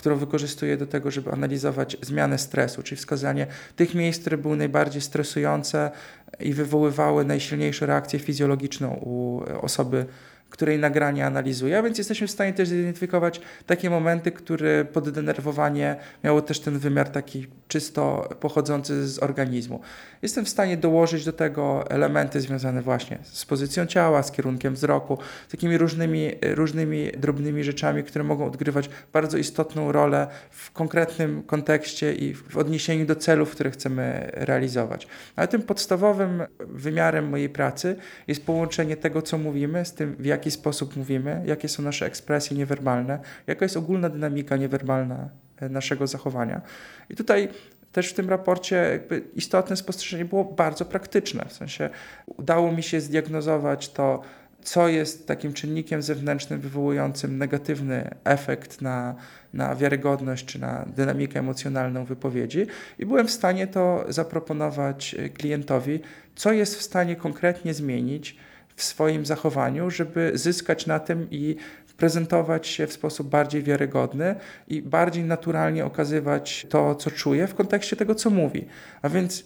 którą 0.03 0.15
wykorzystuję 0.15 0.77
do 0.77 0.87
tego, 0.87 1.11
żeby 1.11 1.31
analizować 1.31 1.97
zmianę 2.01 2.37
stresu, 2.37 2.83
czyli 2.83 2.97
wskazanie 2.97 3.47
tych 3.75 3.95
miejsc, 3.95 4.19
które 4.19 4.37
były 4.37 4.57
najbardziej 4.57 5.01
stresujące 5.01 5.91
i 6.39 6.53
wywoływały 6.53 7.25
najsilniejszą 7.25 7.85
reakcję 7.85 8.19
fizjologiczną 8.19 8.99
u 9.01 9.41
osoby 9.61 10.05
której 10.53 10.79
nagranie 10.79 11.25
analizuje, 11.25 11.77
a 11.77 11.81
więc 11.81 11.97
jesteśmy 11.97 12.27
w 12.27 12.31
stanie 12.31 12.53
też 12.53 12.67
zidentyfikować 12.67 13.41
takie 13.65 13.89
momenty, 13.89 14.31
które 14.31 14.85
poddenerwowanie 14.85 15.95
miało 16.23 16.41
też 16.41 16.59
ten 16.59 16.79
wymiar 16.79 17.09
taki 17.09 17.47
czysto 17.67 18.29
pochodzący 18.39 19.07
z 19.07 19.23
organizmu. 19.23 19.79
Jestem 20.21 20.45
w 20.45 20.49
stanie 20.49 20.77
dołożyć 20.77 21.25
do 21.25 21.33
tego 21.33 21.89
elementy 21.89 22.41
związane 22.41 22.81
właśnie 22.81 23.17
z 23.23 23.45
pozycją 23.45 23.85
ciała, 23.85 24.23
z 24.23 24.31
kierunkiem 24.31 24.73
wzroku, 24.73 25.17
takimi 25.51 25.77
różnymi, 25.77 26.31
różnymi 26.41 27.11
drobnymi 27.17 27.63
rzeczami, 27.63 28.03
które 28.03 28.23
mogą 28.23 28.45
odgrywać 28.45 28.89
bardzo 29.13 29.37
istotną 29.37 29.91
rolę 29.91 30.27
w 30.51 30.71
konkretnym 30.71 31.43
kontekście 31.43 32.13
i 32.13 32.33
w 32.33 32.57
odniesieniu 32.57 33.05
do 33.05 33.15
celów, 33.15 33.51
które 33.51 33.71
chcemy 33.71 34.29
realizować. 34.33 35.07
Ale 35.35 35.47
tym 35.47 35.61
podstawowym 35.61 36.43
wymiarem 36.59 37.29
mojej 37.29 37.49
pracy 37.49 37.95
jest 38.27 38.45
połączenie 38.45 38.97
tego, 38.97 39.21
co 39.21 39.37
mówimy, 39.37 39.85
z 39.85 39.93
tym, 39.93 40.15
w 40.19 40.25
jaki 40.25 40.42
sposób 40.51 40.95
mówimy, 40.95 41.43
jakie 41.45 41.69
są 41.69 41.83
nasze 41.83 42.05
ekspresje 42.05 42.57
niewerbalne, 42.57 43.19
jaka 43.47 43.65
jest 43.65 43.77
ogólna 43.77 44.09
dynamika 44.09 44.57
niewerbalna 44.57 45.29
e, 45.57 45.69
naszego 45.69 46.07
zachowania. 46.07 46.61
I 47.09 47.15
tutaj 47.15 47.49
też 47.91 48.09
w 48.09 48.13
tym 48.13 48.29
raporcie 48.29 48.99
istotne 49.35 49.75
spostrzeżenie 49.75 50.25
było 50.25 50.45
bardzo 50.45 50.85
praktyczne. 50.85 51.45
W 51.47 51.53
sensie 51.53 51.89
udało 52.25 52.71
mi 52.71 52.83
się 52.83 53.01
zdiagnozować 53.01 53.89
to, 53.89 54.21
co 54.63 54.87
jest 54.87 55.27
takim 55.27 55.53
czynnikiem 55.53 56.01
zewnętrznym 56.01 56.59
wywołującym 56.59 57.37
negatywny 57.37 58.15
efekt 58.23 58.81
na, 58.81 59.15
na 59.53 59.75
wiarygodność 59.75 60.45
czy 60.45 60.59
na 60.59 60.85
dynamikę 60.95 61.39
emocjonalną 61.39 62.05
wypowiedzi, 62.05 62.67
i 62.99 63.05
byłem 63.05 63.27
w 63.27 63.31
stanie 63.31 63.67
to 63.67 64.05
zaproponować 64.09 65.15
e, 65.15 65.29
klientowi, 65.29 65.99
co 66.35 66.51
jest 66.51 66.75
w 66.75 66.81
stanie 66.81 67.15
konkretnie 67.15 67.73
zmienić 67.73 68.37
w 68.75 68.83
swoim 68.83 69.25
zachowaniu, 69.25 69.91
żeby 69.91 70.31
zyskać 70.33 70.87
na 70.87 70.99
tym 70.99 71.27
i 71.31 71.55
prezentować 71.97 72.67
się 72.67 72.87
w 72.87 72.93
sposób 72.93 73.29
bardziej 73.29 73.63
wiarygodny 73.63 74.35
i 74.67 74.81
bardziej 74.81 75.23
naturalnie 75.23 75.85
okazywać 75.85 76.67
to, 76.69 76.95
co 76.95 77.11
czuje 77.11 77.47
w 77.47 77.55
kontekście 77.55 77.95
tego, 77.95 78.15
co 78.15 78.29
mówi. 78.29 78.65
A 79.01 79.09
więc 79.09 79.45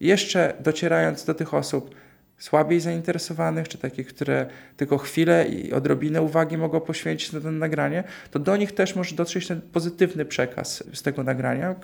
jeszcze 0.00 0.54
docierając 0.60 1.24
do 1.24 1.34
tych 1.34 1.54
osób 1.54 1.94
słabiej 2.38 2.80
zainteresowanych, 2.80 3.68
czy 3.68 3.78
takich, 3.78 4.06
które 4.06 4.46
tylko 4.76 4.98
chwilę 4.98 5.48
i 5.48 5.72
odrobinę 5.72 6.22
uwagi 6.22 6.58
mogą 6.58 6.80
poświęcić 6.80 7.32
na 7.32 7.40
to 7.40 7.50
nagranie, 7.50 8.04
to 8.30 8.38
do 8.38 8.56
nich 8.56 8.72
też 8.72 8.96
może 8.96 9.16
dotrzeć 9.16 9.46
ten 9.46 9.60
pozytywny 9.60 10.24
przekaz 10.24 10.84
z 10.92 11.02
tego 11.02 11.22
nagrania, 11.22 11.74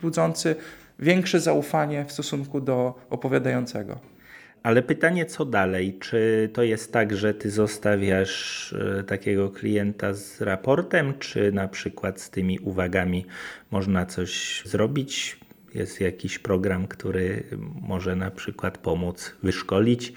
budzący 0.00 0.56
większe 0.98 1.40
zaufanie 1.40 2.04
w 2.04 2.12
stosunku 2.12 2.60
do 2.60 2.94
opowiadającego. 3.10 4.19
Ale 4.62 4.82
pytanie, 4.82 5.26
co 5.26 5.44
dalej? 5.44 5.98
Czy 6.00 6.50
to 6.52 6.62
jest 6.62 6.92
tak, 6.92 7.16
że 7.16 7.34
ty 7.34 7.50
zostawiasz 7.50 8.72
e, 8.72 9.02
takiego 9.02 9.50
klienta 9.50 10.14
z 10.14 10.40
raportem, 10.40 11.18
czy 11.18 11.52
na 11.52 11.68
przykład 11.68 12.20
z 12.20 12.30
tymi 12.30 12.58
uwagami 12.58 13.26
można 13.70 14.06
coś 14.06 14.62
zrobić? 14.66 15.40
Jest 15.74 16.00
jakiś 16.00 16.38
program, 16.38 16.86
który 16.86 17.44
może 17.80 18.16
na 18.16 18.30
przykład 18.30 18.78
pomóc 18.78 19.32
wyszkolić 19.42 20.12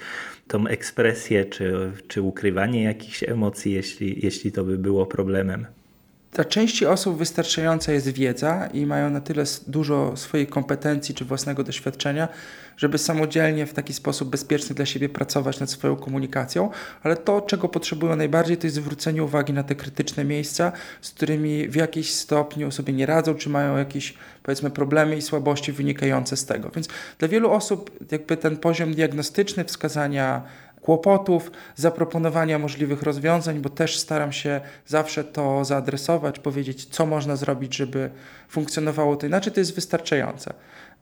tą 0.48 0.68
ekspresję, 0.68 1.46
czy, 1.46 1.92
czy 2.08 2.22
ukrywanie 2.22 2.84
jakichś 2.84 3.24
emocji, 3.24 3.74
jeśli, 3.74 4.26
jeśli 4.26 4.52
to 4.52 4.64
by 4.64 4.78
było 4.78 5.06
problemem? 5.06 5.66
Dla 6.34 6.46
części 6.46 6.86
osób 6.86 7.18
wystarczająca 7.18 7.92
jest 7.92 8.10
wiedza 8.10 8.70
i 8.74 8.86
mają 8.86 9.10
na 9.10 9.22
tyle 9.22 9.44
dużo 9.68 10.18
swoich 10.18 10.50
kompetencji 10.50 11.16
czy 11.16 11.26
własnego 11.26 11.64
doświadczenia, 11.64 12.28
żeby 12.78 12.98
samodzielnie 12.98 13.66
w 13.66 13.74
taki 13.74 13.94
sposób 13.94 14.30
bezpieczny 14.30 14.76
dla 14.76 14.86
siebie 14.86 15.10
pracować 15.10 15.60
nad 15.60 15.70
swoją 15.70 15.96
komunikacją, 15.96 16.70
ale 17.04 17.18
to, 17.18 17.42
czego 17.42 17.70
potrzebują 17.70 18.16
najbardziej, 18.16 18.58
to 18.58 18.68
jest 18.68 18.76
zwrócenie 18.76 19.24
uwagi 19.24 19.54
na 19.54 19.64
te 19.64 19.76
krytyczne 19.76 20.26
miejsca, 20.26 20.72
z 21.02 21.12
którymi 21.12 21.68
w 21.68 21.76
jakiś 21.76 22.14
stopniu 22.14 22.72
sobie 22.72 22.94
nie 22.94 23.06
radzą, 23.06 23.36
czy 23.36 23.50
mają 23.50 23.78
jakieś 23.78 24.14
powiedzmy 24.44 24.70
problemy 24.70 25.18
i 25.18 25.22
słabości 25.22 25.72
wynikające 25.72 26.38
z 26.38 26.46
tego. 26.46 26.70
Więc 26.76 26.88
dla 27.20 27.28
wielu 27.28 27.52
osób 27.52 28.12
jakby 28.12 28.38
ten 28.38 28.58
poziom 28.58 28.94
diagnostyczny, 28.94 29.66
wskazania 29.66 30.44
kłopotów, 30.84 31.52
zaproponowania 31.76 32.60
możliwych 32.60 33.02
rozwiązań, 33.02 33.60
bo 33.60 33.70
też 33.70 34.00
staram 34.00 34.32
się 34.32 34.62
zawsze 34.88 35.24
to 35.24 35.66
zaadresować, 35.66 36.40
powiedzieć, 36.40 36.86
co 36.86 37.06
można 37.06 37.36
zrobić, 37.36 37.76
żeby 37.76 38.10
funkcjonowało 38.50 39.16
to 39.16 39.26
inaczej, 39.26 39.54
to 39.54 39.60
jest 39.60 39.76
wystarczające. 39.76 40.54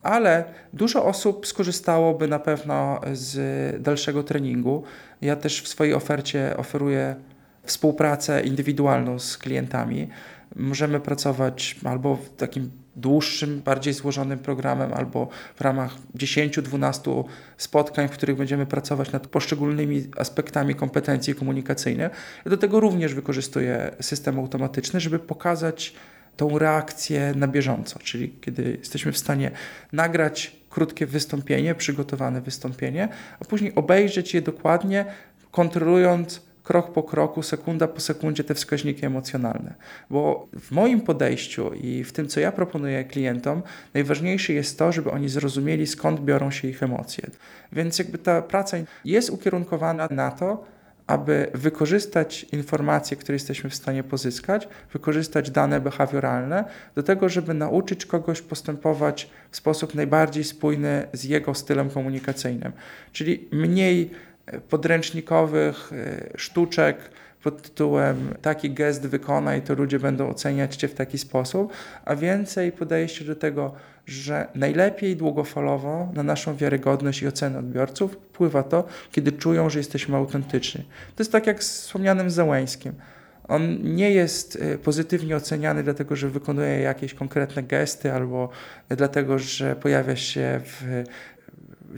Ale 0.04 0.44
dużo 0.74 1.06
osób 1.06 1.48
skorzystałoby 1.48 2.28
na 2.28 2.40
pewno 2.40 3.02
z 3.14 3.84
dalszego 3.84 4.24
treningu. 4.24 4.84
Ja 5.22 5.36
też 5.36 5.62
w 5.62 5.68
swojej 5.68 5.94
ofercie 5.94 6.58
oferuję 6.58 7.16
współpracę 7.64 8.42
indywidualną 8.42 9.20
z 9.20 9.38
klientami. 9.38 10.10
Możemy 10.56 11.00
pracować 11.00 11.76
albo 11.84 12.16
w 12.16 12.30
takim 12.30 12.72
dłuższym, 12.96 13.62
bardziej 13.62 13.94
złożonym 13.94 14.40
programem, 14.40 14.94
albo 14.94 15.28
w 15.56 15.62
ramach 15.62 15.96
10-12 16.18 17.24
spotkań, 17.58 18.08
w 18.08 18.12
których 18.12 18.38
będziemy 18.38 18.66
pracować 18.66 19.12
nad 19.12 19.28
poszczególnymi 19.28 20.04
aspektami 20.18 20.76
kompetencji 20.76 21.36
komunikacyjnych. 21.36 22.12
Ja 22.46 22.50
do 22.52 22.58
tego 22.58 22.80
również 22.80 23.14
wykorzystuję 23.14 23.92
system 24.00 24.40
automatyczny, 24.40 25.00
żeby 25.00 25.20
pokazać 25.20 25.94
tą 26.38 26.60
reakcję 26.60 27.34
na 27.36 27.48
bieżąco, 27.48 28.00
czyli 28.00 28.34
kiedy 28.42 28.78
jesteśmy 28.80 29.12
w 29.12 29.18
stanie 29.18 29.52
nagrać 29.94 30.56
krótkie 30.70 31.06
wystąpienie, 31.06 31.76
przygotowane 31.76 32.42
wystąpienie, 32.42 33.10
a 33.40 33.46
później 33.46 33.76
obejrzeć 33.76 34.34
je 34.34 34.42
dokładnie, 34.42 35.06
kontrolując 35.52 36.42
krok 36.64 36.94
po 36.94 37.04
kroku, 37.04 37.44
sekunda 37.44 37.88
po 37.88 38.00
sekundzie 38.00 38.44
te 38.44 38.56
wskaźniki 38.56 39.06
emocjonalne. 39.06 39.74
Bo 40.10 40.48
w 40.60 40.72
moim 40.72 41.02
podejściu 41.02 41.74
i 41.74 42.04
w 42.04 42.12
tym, 42.12 42.28
co 42.28 42.40
ja 42.40 42.52
proponuję 42.52 43.04
klientom, 43.04 43.64
najważniejsze 43.94 44.54
jest 44.54 44.80
to, 44.80 44.92
żeby 44.92 45.12
oni 45.12 45.30
zrozumieli, 45.30 45.88
skąd 45.88 46.20
biorą 46.20 46.52
się 46.52 46.68
ich 46.68 46.84
emocje. 46.84 47.30
Więc 47.72 48.00
jakby 48.00 48.18
ta 48.18 48.42
praca 48.42 48.78
jest 49.06 49.30
ukierunkowana 49.30 50.08
na 50.12 50.32
to, 50.32 50.66
aby 51.12 51.52
wykorzystać 51.54 52.44
informacje, 52.44 53.18
które 53.18 53.36
jesteśmy 53.36 53.70
w 53.70 53.76
stanie 53.76 54.04
pozyskać, 54.04 54.68
wykorzystać 54.94 55.52
dane 55.52 55.82
behawioralne 55.82 56.66
do 56.96 57.04
tego, 57.04 57.30
żeby 57.30 57.54
nauczyć 57.54 58.06
kogoś 58.06 58.42
postępować 58.42 59.30
w 59.52 59.58
sposób 59.58 59.96
najbardziej 59.96 60.44
spójny 60.44 61.08
z 61.14 61.24
jego 61.24 61.56
stylem 61.56 61.90
komunikacyjnym. 61.90 62.72
Czyli 63.12 63.48
mniej 63.52 64.12
podręcznikowych 64.70 65.92
e, 65.94 66.38
sztuczek 66.38 66.98
pod 67.44 67.62
tytułem 67.62 68.34
taki 68.42 68.72
gest 68.72 69.08
wykonaj, 69.08 69.62
to 69.62 69.74
ludzie 69.74 70.00
będą 70.00 70.30
oceniać 70.30 70.76
Cię 70.76 70.88
w 70.88 70.94
taki 70.94 71.18
sposób, 71.18 71.74
a 72.06 72.16
więcej 72.16 72.72
podejście 72.72 73.26
do 73.26 73.36
tego, 73.36 73.74
że 74.06 74.48
najlepiej 74.56 75.16
długofalowo 75.16 76.10
na 76.14 76.24
naszą 76.24 76.56
wiarygodność 76.56 77.22
i 77.22 77.28
ocenę 77.28 77.60
odbiorców 77.60 78.12
wpływa 78.12 78.64
to, 78.64 78.84
kiedy 79.12 79.32
czują, 79.32 79.70
że 79.70 79.80
jesteśmy 79.80 80.18
autentyczni. 80.18 80.84
To 81.16 81.24
jest 81.24 81.32
tak 81.32 81.48
jak 81.48 81.64
z 81.64 81.82
wspomnianym 81.82 82.30
Załęskim. 82.30 82.94
On 83.48 83.78
nie 83.96 84.12
jest 84.12 84.56
e, 84.62 84.78
pozytywnie 84.78 85.36
oceniany 85.36 85.84
dlatego, 85.84 86.16
że 86.16 86.30
wykonuje 86.30 86.80
jakieś 86.80 87.14
konkretne 87.14 87.64
gesty 87.64 88.14
albo 88.14 88.50
dlatego, 88.90 89.40
że 89.40 89.76
pojawia 89.76 90.16
się 90.16 90.62
w 90.64 91.04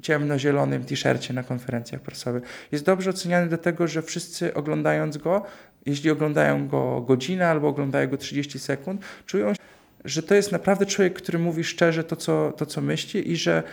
ciemnozielonym 0.02 0.84
t-shircie 0.86 1.34
na 1.34 1.44
konferencjach 1.44 2.02
prasowych. 2.02 2.44
Jest 2.72 2.86
dobrze 2.86 3.10
oceniany 3.10 3.48
dlatego, 3.48 3.88
że 3.88 4.02
wszyscy 4.02 4.54
oglądając 4.54 5.18
go, 5.18 5.46
jeśli 5.86 6.10
oglądają 6.10 6.68
go 6.68 7.02
godzinę 7.02 7.48
albo 7.48 7.68
oglądają 7.68 8.10
go 8.10 8.18
30 8.18 8.60
sekund, 8.60 9.02
czują, 9.26 9.54
że 10.06 10.24
to 10.24 10.36
jest 10.36 10.52
naprawdę 10.52 10.86
człowiek, 10.86 11.14
który 11.14 11.40
mówi 11.40 11.64
szczerze 11.64 12.04
to, 12.04 12.16
co, 12.16 12.54
to, 12.58 12.66
co 12.66 12.82
myśli 12.82 13.32
i 13.32 13.36
że 13.36 13.64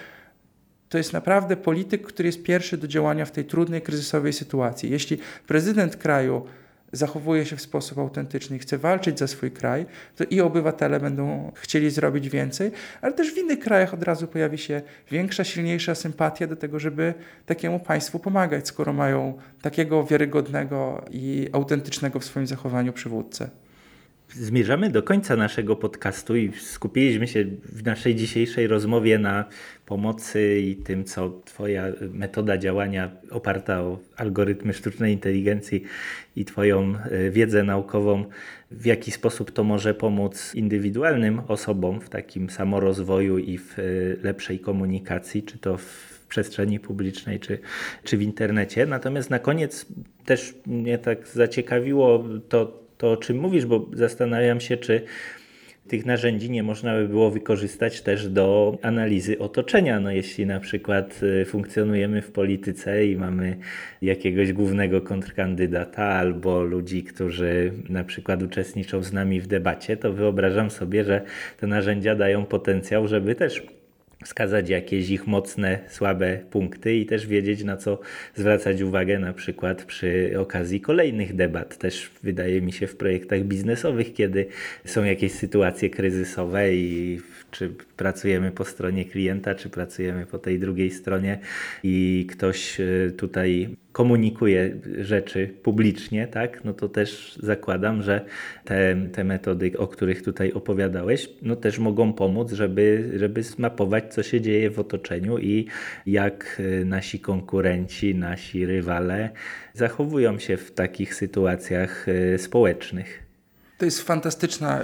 to 0.89 0.99
jest 0.99 1.13
naprawdę 1.13 1.57
polityk, 1.57 2.07
który 2.07 2.27
jest 2.29 2.43
pierwszy 2.43 2.79
do 2.79 2.89
działania 2.89 3.25
w 3.25 3.31
tej 3.31 3.45
trudnej, 3.45 3.83
kryzysowej 3.83 4.33
sytuacji. 4.33 4.91
Jeśli 4.91 5.19
prezydent 5.47 5.97
kraju 5.97 6.47
zachowuje 6.93 7.47
się 7.47 7.57
w 7.57 7.61
sposób 7.61 7.99
autentyczny 7.99 8.57
i 8.57 8.59
chce 8.59 8.79
walczyć 8.79 9.19
za 9.19 9.27
swój 9.27 9.51
kraj, 9.51 9.87
to 10.17 10.25
i 10.25 10.41
obywatele 10.41 11.01
będą 11.01 11.53
chcieli 11.55 11.91
zrobić 11.91 12.29
więcej, 12.29 12.71
ale 13.03 13.13
też 13.13 13.35
w 13.35 13.39
innych 13.39 13.59
krajach 13.59 13.95
od 13.95 14.03
razu 14.03 14.27
pojawi 14.27 14.59
się 14.59 14.83
większa, 15.11 15.45
silniejsza 15.45 15.95
sympatia 15.95 16.47
do 16.47 16.57
tego, 16.57 16.79
żeby 16.79 17.15
takiemu 17.47 17.81
państwu 17.81 18.19
pomagać, 18.19 18.69
skoro 18.69 18.93
mają 18.93 19.39
takiego 19.63 20.05
wiarygodnego 20.05 21.05
i 21.11 21.49
autentycznego 21.53 22.21
w 22.21 22.25
swoim 22.25 22.47
zachowaniu 22.47 22.93
przywódcę. 22.93 23.49
Zmierzamy 24.35 24.91
do 24.91 25.03
końca 25.03 25.37
naszego 25.37 25.77
podcastu 25.77 26.37
i 26.37 26.53
skupiliśmy 26.53 27.29
się 27.29 27.45
w 27.63 27.85
naszej 27.85 28.15
dzisiejszej 28.15 28.67
rozmowie 28.67 29.19
na 29.19 29.45
pomocy 29.87 30.61
i 30.61 30.77
tym, 30.77 31.05
co 31.05 31.43
Twoja 31.45 31.87
metoda 32.13 32.59
działania 32.59 33.11
oparta 33.31 33.81
o 33.81 33.99
algorytmy 34.17 34.73
sztucznej 34.73 35.13
inteligencji 35.13 35.83
i 36.37 36.45
Twoją 36.45 36.95
e, 36.97 37.31
wiedzę 37.31 37.63
naukową, 37.63 38.25
w 38.71 38.87
jaki 38.87 39.11
sposób 39.11 39.51
to 39.51 39.65
może 39.65 39.95
pomóc 39.95 40.55
indywidualnym 40.55 41.41
osobom 41.49 42.01
w 42.01 42.09
takim 42.09 42.51
samorozwoju 42.51 43.39
i 43.39 43.59
w 43.59 43.79
e, 43.79 43.83
lepszej 44.23 44.59
komunikacji, 44.59 45.43
czy 45.43 45.59
to 45.59 45.77
w 45.77 46.21
przestrzeni 46.29 46.81
publicznej, 46.81 47.41
czy, 47.41 47.59
czy 48.05 48.17
w 48.17 48.23
internecie. 48.23 48.87
Natomiast 48.87 49.31
na 49.31 49.39
koniec 49.39 49.87
też 50.25 50.55
mnie 50.67 50.99
tak 50.99 51.29
zaciekawiło 51.29 52.25
to, 52.49 52.80
to, 53.01 53.13
o 53.13 53.17
czym 53.17 53.39
mówisz, 53.39 53.67
bo 53.67 53.87
zastanawiam 53.93 54.61
się, 54.61 54.77
czy 54.77 55.03
tych 55.89 56.07
narzędzi 56.07 56.51
nie 56.51 56.63
można 56.63 56.95
by 56.95 57.09
było 57.09 57.31
wykorzystać 57.31 58.01
też 58.01 58.29
do 58.29 58.79
analizy 58.83 59.39
otoczenia. 59.39 60.01
No 60.01 60.11
jeśli 60.11 60.47
na 60.47 60.61
przykład 60.61 61.21
y, 61.23 61.45
funkcjonujemy 61.45 62.23
w 62.23 62.31
polityce 62.31 63.07
i 63.07 63.17
mamy 63.17 63.57
jakiegoś 64.03 64.53
głównego 64.53 65.01
kontrkandydata 65.01 66.05
albo 66.05 66.63
ludzi, 66.63 67.03
którzy 67.03 67.73
na 67.89 68.05
przykład 68.05 68.43
uczestniczą 68.43 69.03
z 69.03 69.13
nami 69.13 69.41
w 69.41 69.47
debacie, 69.47 69.97
to 69.97 70.13
wyobrażam 70.13 70.71
sobie, 70.71 71.05
że 71.05 71.23
te 71.57 71.67
narzędzia 71.67 72.15
dają 72.15 72.45
potencjał, 72.45 73.09
żeby 73.09 73.35
też 73.35 73.80
wskazać 74.25 74.69
jakieś 74.69 75.11
ich 75.11 75.27
mocne, 75.27 75.79
słabe 75.89 76.39
punkty 76.51 76.97
i 76.97 77.07
też 77.07 77.27
wiedzieć, 77.27 77.65
na 77.65 77.77
co 77.77 78.01
zwracać 78.35 78.83
uwagę, 78.83 79.19
na 79.19 79.33
przykład 79.33 79.85
przy 79.85 80.35
okazji 80.39 80.81
kolejnych 80.81 81.37
debat. 81.37 81.79
Też 81.79 82.11
wydaje 82.23 82.63
mi 82.63 82.73
się 82.73 82.87
w 82.87 82.97
projektach 82.97 83.45
biznesowych, 83.45 84.13
kiedy 84.13 84.47
są 84.85 85.05
jakieś 85.05 85.33
sytuacje 85.33 85.91
kryzysowe 85.91 86.75
i 86.75 87.21
czy 87.51 87.75
pracujemy 87.97 88.51
po 88.51 88.65
stronie 88.65 89.05
klienta, 89.05 89.55
czy 89.55 89.71
pracujemy 89.71 90.27
po 90.27 90.39
tej 90.39 90.59
drugiej 90.59 90.91
stronie 90.91 91.39
i 91.83 92.27
ktoś 92.31 92.81
e, 92.81 93.11
tutaj 93.11 93.77
komunikuje 93.93 94.77
rzeczy 94.99 95.55
publicznie, 95.63 96.27
tak, 96.27 96.65
no 96.65 96.73
to 96.73 96.89
też 96.89 97.39
zakładam, 97.43 98.03
że 98.03 98.25
te, 98.65 98.97
te 99.13 99.25
metody, 99.25 99.73
o 99.79 99.87
których 99.87 100.23
tutaj 100.23 100.53
opowiadałeś, 100.53 101.29
no 101.43 101.57
też 101.57 101.79
mogą 101.79 102.13
pomóc, 102.13 102.53
żeby, 102.53 103.13
żeby 103.17 103.43
zmapować, 103.43 104.15
co 104.15 104.23
się 104.23 104.41
dzieje 104.41 104.71
w 104.71 104.79
otoczeniu 104.79 105.39
i 105.39 105.67
jak 106.07 106.61
e, 106.81 106.85
nasi 106.85 107.21
konkurenci, 107.21 108.15
nasi 108.15 108.67
rywale 108.67 109.31
zachowują 109.75 110.39
się 110.39 110.57
w 110.57 110.73
takich 110.73 111.15
sytuacjach 111.15 112.07
e, 112.09 112.39
społecznych. 112.39 113.30
To 113.81 113.85
jest 113.85 114.03
fantastyczna, 114.03 114.81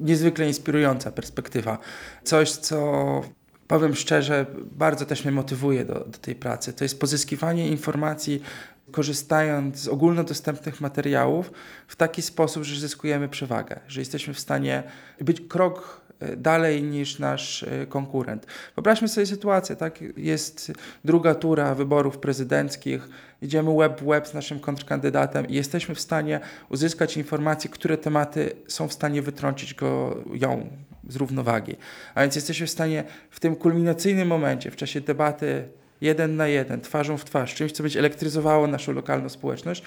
niezwykle 0.00 0.46
inspirująca 0.46 1.12
perspektywa. 1.12 1.78
Coś, 2.24 2.52
co 2.52 3.20
powiem 3.68 3.94
szczerze, 3.94 4.46
bardzo 4.72 5.06
też 5.06 5.24
mnie 5.24 5.32
motywuje 5.32 5.84
do, 5.84 5.94
do 5.94 6.18
tej 6.18 6.34
pracy. 6.34 6.72
To 6.72 6.84
jest 6.84 7.00
pozyskiwanie 7.00 7.68
informacji, 7.68 8.42
korzystając 8.90 9.78
z 9.78 9.88
ogólnodostępnych 9.88 10.80
materiałów 10.80 11.52
w 11.88 11.96
taki 11.96 12.22
sposób, 12.22 12.62
że 12.64 12.80
zyskujemy 12.80 13.28
przewagę, 13.28 13.80
że 13.88 14.00
jesteśmy 14.00 14.34
w 14.34 14.40
stanie 14.40 14.82
być 15.20 15.40
krok 15.40 16.00
dalej 16.36 16.82
niż 16.82 17.18
nasz 17.18 17.62
e, 17.62 17.86
konkurent. 17.86 18.46
Wyobraźmy 18.74 19.08
sobie 19.08 19.26
sytuację, 19.26 19.76
tak? 19.76 19.98
Jest 20.16 20.72
druga 21.04 21.34
tura 21.34 21.74
wyborów 21.74 22.18
prezydenckich, 22.18 23.08
idziemy 23.42 23.76
web 23.76 24.00
w 24.00 24.04
web 24.04 24.28
z 24.28 24.34
naszym 24.34 24.60
kontrkandydatem 24.60 25.48
i 25.48 25.54
jesteśmy 25.54 25.94
w 25.94 26.00
stanie 26.00 26.40
uzyskać 26.68 27.16
informacje, 27.16 27.70
które 27.70 27.98
tematy 27.98 28.52
są 28.66 28.88
w 28.88 28.92
stanie 28.92 29.22
wytrącić 29.22 29.74
go, 29.74 30.16
ją 30.32 30.68
z 31.08 31.16
równowagi. 31.16 31.76
A 32.14 32.20
więc 32.20 32.34
jesteśmy 32.36 32.66
w 32.66 32.70
stanie 32.70 33.04
w 33.30 33.40
tym 33.40 33.56
kulminacyjnym 33.56 34.28
momencie, 34.28 34.70
w 34.70 34.76
czasie 34.76 35.00
debaty 35.00 35.68
jeden 36.00 36.36
na 36.36 36.46
jeden, 36.46 36.80
twarzą 36.80 37.16
w 37.16 37.24
twarz, 37.24 37.54
czymś, 37.54 37.72
co 37.72 37.82
będzie 37.82 37.98
elektryzowało 37.98 38.66
naszą 38.66 38.92
lokalną 38.92 39.28
społeczność, 39.28 39.82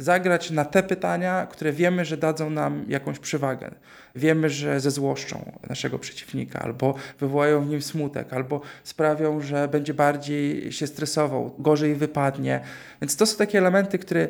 zagrać 0.00 0.50
na 0.50 0.64
te 0.64 0.82
pytania, 0.82 1.46
które 1.50 1.72
wiemy, 1.72 2.04
że 2.04 2.16
dadzą 2.16 2.50
nam 2.50 2.84
jakąś 2.88 3.18
przewagę. 3.18 3.70
Wiemy, 4.16 4.50
że 4.50 4.80
zezłoszczą 4.80 5.52
naszego 5.68 5.98
przeciwnika, 5.98 6.60
albo 6.60 6.94
wywołają 7.20 7.64
w 7.64 7.68
nim 7.68 7.82
smutek, 7.82 8.32
albo 8.32 8.60
sprawią, 8.84 9.40
że 9.40 9.68
będzie 9.68 9.94
bardziej 9.94 10.72
się 10.72 10.86
stresował, 10.86 11.54
gorzej 11.58 11.94
wypadnie. 11.94 12.60
Więc 13.02 13.16
to 13.16 13.26
są 13.26 13.36
takie 13.36 13.58
elementy, 13.58 13.98
które 13.98 14.28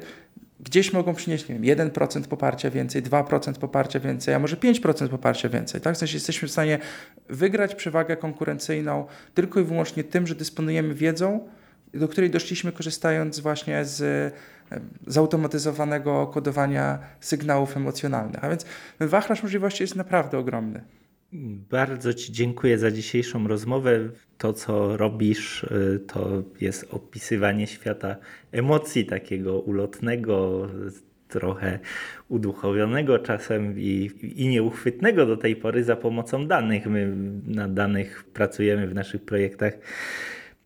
gdzieś 0.60 0.92
mogą 0.92 1.14
przynieść, 1.14 1.48
nie 1.48 1.58
wiem, 1.58 1.90
1% 1.90 2.28
poparcia 2.28 2.70
więcej, 2.70 3.02
2% 3.02 3.58
poparcia 3.58 4.00
więcej, 4.00 4.34
a 4.34 4.38
może 4.38 4.56
5% 4.56 5.08
poparcia 5.08 5.48
więcej. 5.48 5.80
Tak? 5.80 5.94
W 5.94 5.98
sensie 5.98 6.16
jesteśmy 6.16 6.48
w 6.48 6.50
stanie 6.50 6.78
wygrać 7.28 7.74
przewagę 7.74 8.16
konkurencyjną 8.16 9.06
tylko 9.34 9.60
i 9.60 9.64
wyłącznie 9.64 10.04
tym, 10.04 10.26
że 10.26 10.34
dysponujemy 10.34 10.94
wiedzą, 10.94 11.48
do 11.94 12.08
której 12.08 12.30
doszliśmy 12.30 12.72
korzystając 12.72 13.40
właśnie 13.40 13.84
z 13.84 14.34
zautomatyzowanego 15.06 16.26
kodowania 16.26 16.98
sygnałów 17.20 17.76
emocjonalnych. 17.76 18.44
A 18.44 18.48
więc 18.48 18.66
wachlarz 19.00 19.42
możliwości 19.42 19.82
jest 19.82 19.96
naprawdę 19.96 20.38
ogromny. 20.38 20.84
Bardzo 21.70 22.14
Ci 22.14 22.32
dziękuję 22.32 22.78
za 22.78 22.90
dzisiejszą 22.90 23.48
rozmowę. 23.48 23.98
To, 24.38 24.52
co 24.52 24.96
robisz, 24.96 25.62
y, 25.64 26.00
to 26.06 26.42
jest 26.60 26.86
opisywanie 26.90 27.66
świata 27.66 28.16
emocji, 28.52 29.04
takiego 29.04 29.60
ulotnego, 29.60 30.68
trochę 31.30 31.78
uduchowionego 32.28 33.18
czasem 33.18 33.78
i, 33.78 34.10
i 34.36 34.48
nieuchwytnego 34.48 35.26
do 35.26 35.36
tej 35.36 35.56
pory 35.56 35.84
za 35.84 35.96
pomocą 35.96 36.46
danych. 36.46 36.86
My 36.86 37.16
na 37.46 37.68
danych 37.68 38.24
pracujemy 38.32 38.86
w 38.86 38.94
naszych 38.94 39.24
projektach 39.24 39.72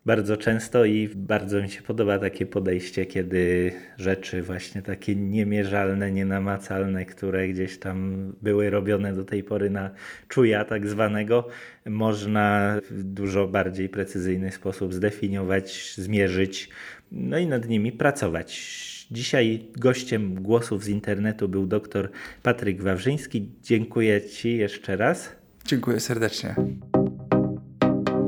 bardzo 0.06 0.36
często 0.36 0.84
i 0.84 1.08
bardzo 1.08 1.62
mi 1.62 1.70
się 1.70 1.82
podoba 1.82 2.18
takie 2.18 2.46
podejście, 2.46 3.06
kiedy 3.06 3.72
rzeczy 3.98 4.42
właśnie 4.42 4.82
takie 4.82 5.16
niemierzalne, 5.16 6.12
nienamacalne, 6.12 7.04
które 7.04 7.48
gdzieś 7.48 7.78
tam 7.78 8.32
były 8.42 8.70
robione 8.70 9.12
do 9.12 9.24
tej 9.24 9.44
pory 9.44 9.70
na 9.70 9.90
czuja 10.28 10.64
tak 10.64 10.88
zwanego, 10.88 11.48
można 11.86 12.76
w 12.90 13.02
dużo 13.02 13.48
bardziej 13.48 13.88
precyzyjny 13.88 14.52
sposób 14.52 14.94
zdefiniować, 14.94 15.94
zmierzyć, 15.96 16.68
no 17.12 17.38
i 17.38 17.46
nad 17.46 17.68
nimi 17.68 17.92
pracować. 17.92 18.84
Dzisiaj 19.10 19.68
gościem 19.76 20.34
głosów 20.34 20.84
z 20.84 20.88
internetu 20.88 21.48
był 21.48 21.66
dr 21.66 22.10
Patryk 22.42 22.82
Wawrzyński. 22.82 23.48
Dziękuję 23.62 24.22
Ci 24.22 24.56
jeszcze 24.56 24.96
raz. 24.96 25.32
Dziękuję 25.66 26.00
serdecznie. 26.00 26.54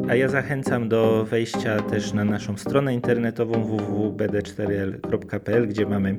A 0.09 0.15
ja 0.15 0.29
zachęcam 0.29 0.89
do 0.89 1.25
wejścia 1.25 1.83
też 1.83 2.13
na 2.13 2.25
naszą 2.25 2.57
stronę 2.57 2.95
internetową 2.95 3.65
www.bd4l.pl, 3.65 5.69
gdzie 5.69 5.87
mamy 5.87 6.19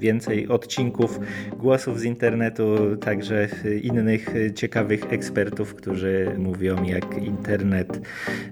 więcej 0.00 0.48
odcinków, 0.48 1.20
głosów 1.56 2.00
z 2.00 2.04
internetu, 2.04 2.96
także 2.96 3.48
innych 3.82 4.34
ciekawych 4.54 5.12
ekspertów, 5.12 5.74
którzy 5.74 6.34
mówią, 6.38 6.84
jak 6.84 7.18
internet 7.22 8.00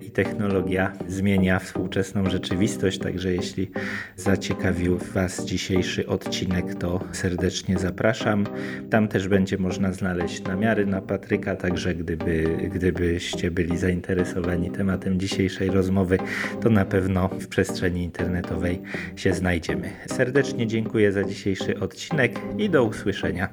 i 0.00 0.10
technologia 0.10 0.92
zmienia 1.08 1.58
współczesną 1.58 2.30
rzeczywistość. 2.30 2.98
Także 2.98 3.32
jeśli 3.32 3.70
zaciekawił 4.16 4.98
Was 4.98 5.44
dzisiejszy 5.44 6.06
odcinek, 6.06 6.74
to 6.74 7.00
serdecznie 7.12 7.78
zapraszam. 7.78 8.46
Tam 8.90 9.08
też 9.08 9.28
będzie 9.28 9.58
można 9.58 9.92
znaleźć 9.92 10.42
namiary 10.42 10.86
na 10.86 11.02
Patryka, 11.02 11.56
także 11.56 11.94
gdyby, 11.94 12.44
gdybyście 12.74 13.50
byli 13.50 13.78
zainteresowani 13.78 14.70
tematem 14.70 15.20
dzisiejszej 15.20 15.70
rozmowy, 15.70 16.18
to 16.60 16.70
na 16.70 16.84
pewno 16.84 17.28
w 17.28 17.48
przestrzeni 17.48 18.04
internetowej 18.04 18.80
się 19.16 19.34
znajdziemy. 19.34 19.90
Serdecznie 20.06 20.66
dziękuję 20.66 21.12
za 21.12 21.24
dzisiejszy 21.38 21.80
odcinek 21.80 22.40
i 22.58 22.70
do 22.70 22.84
usłyszenia. 22.84 23.48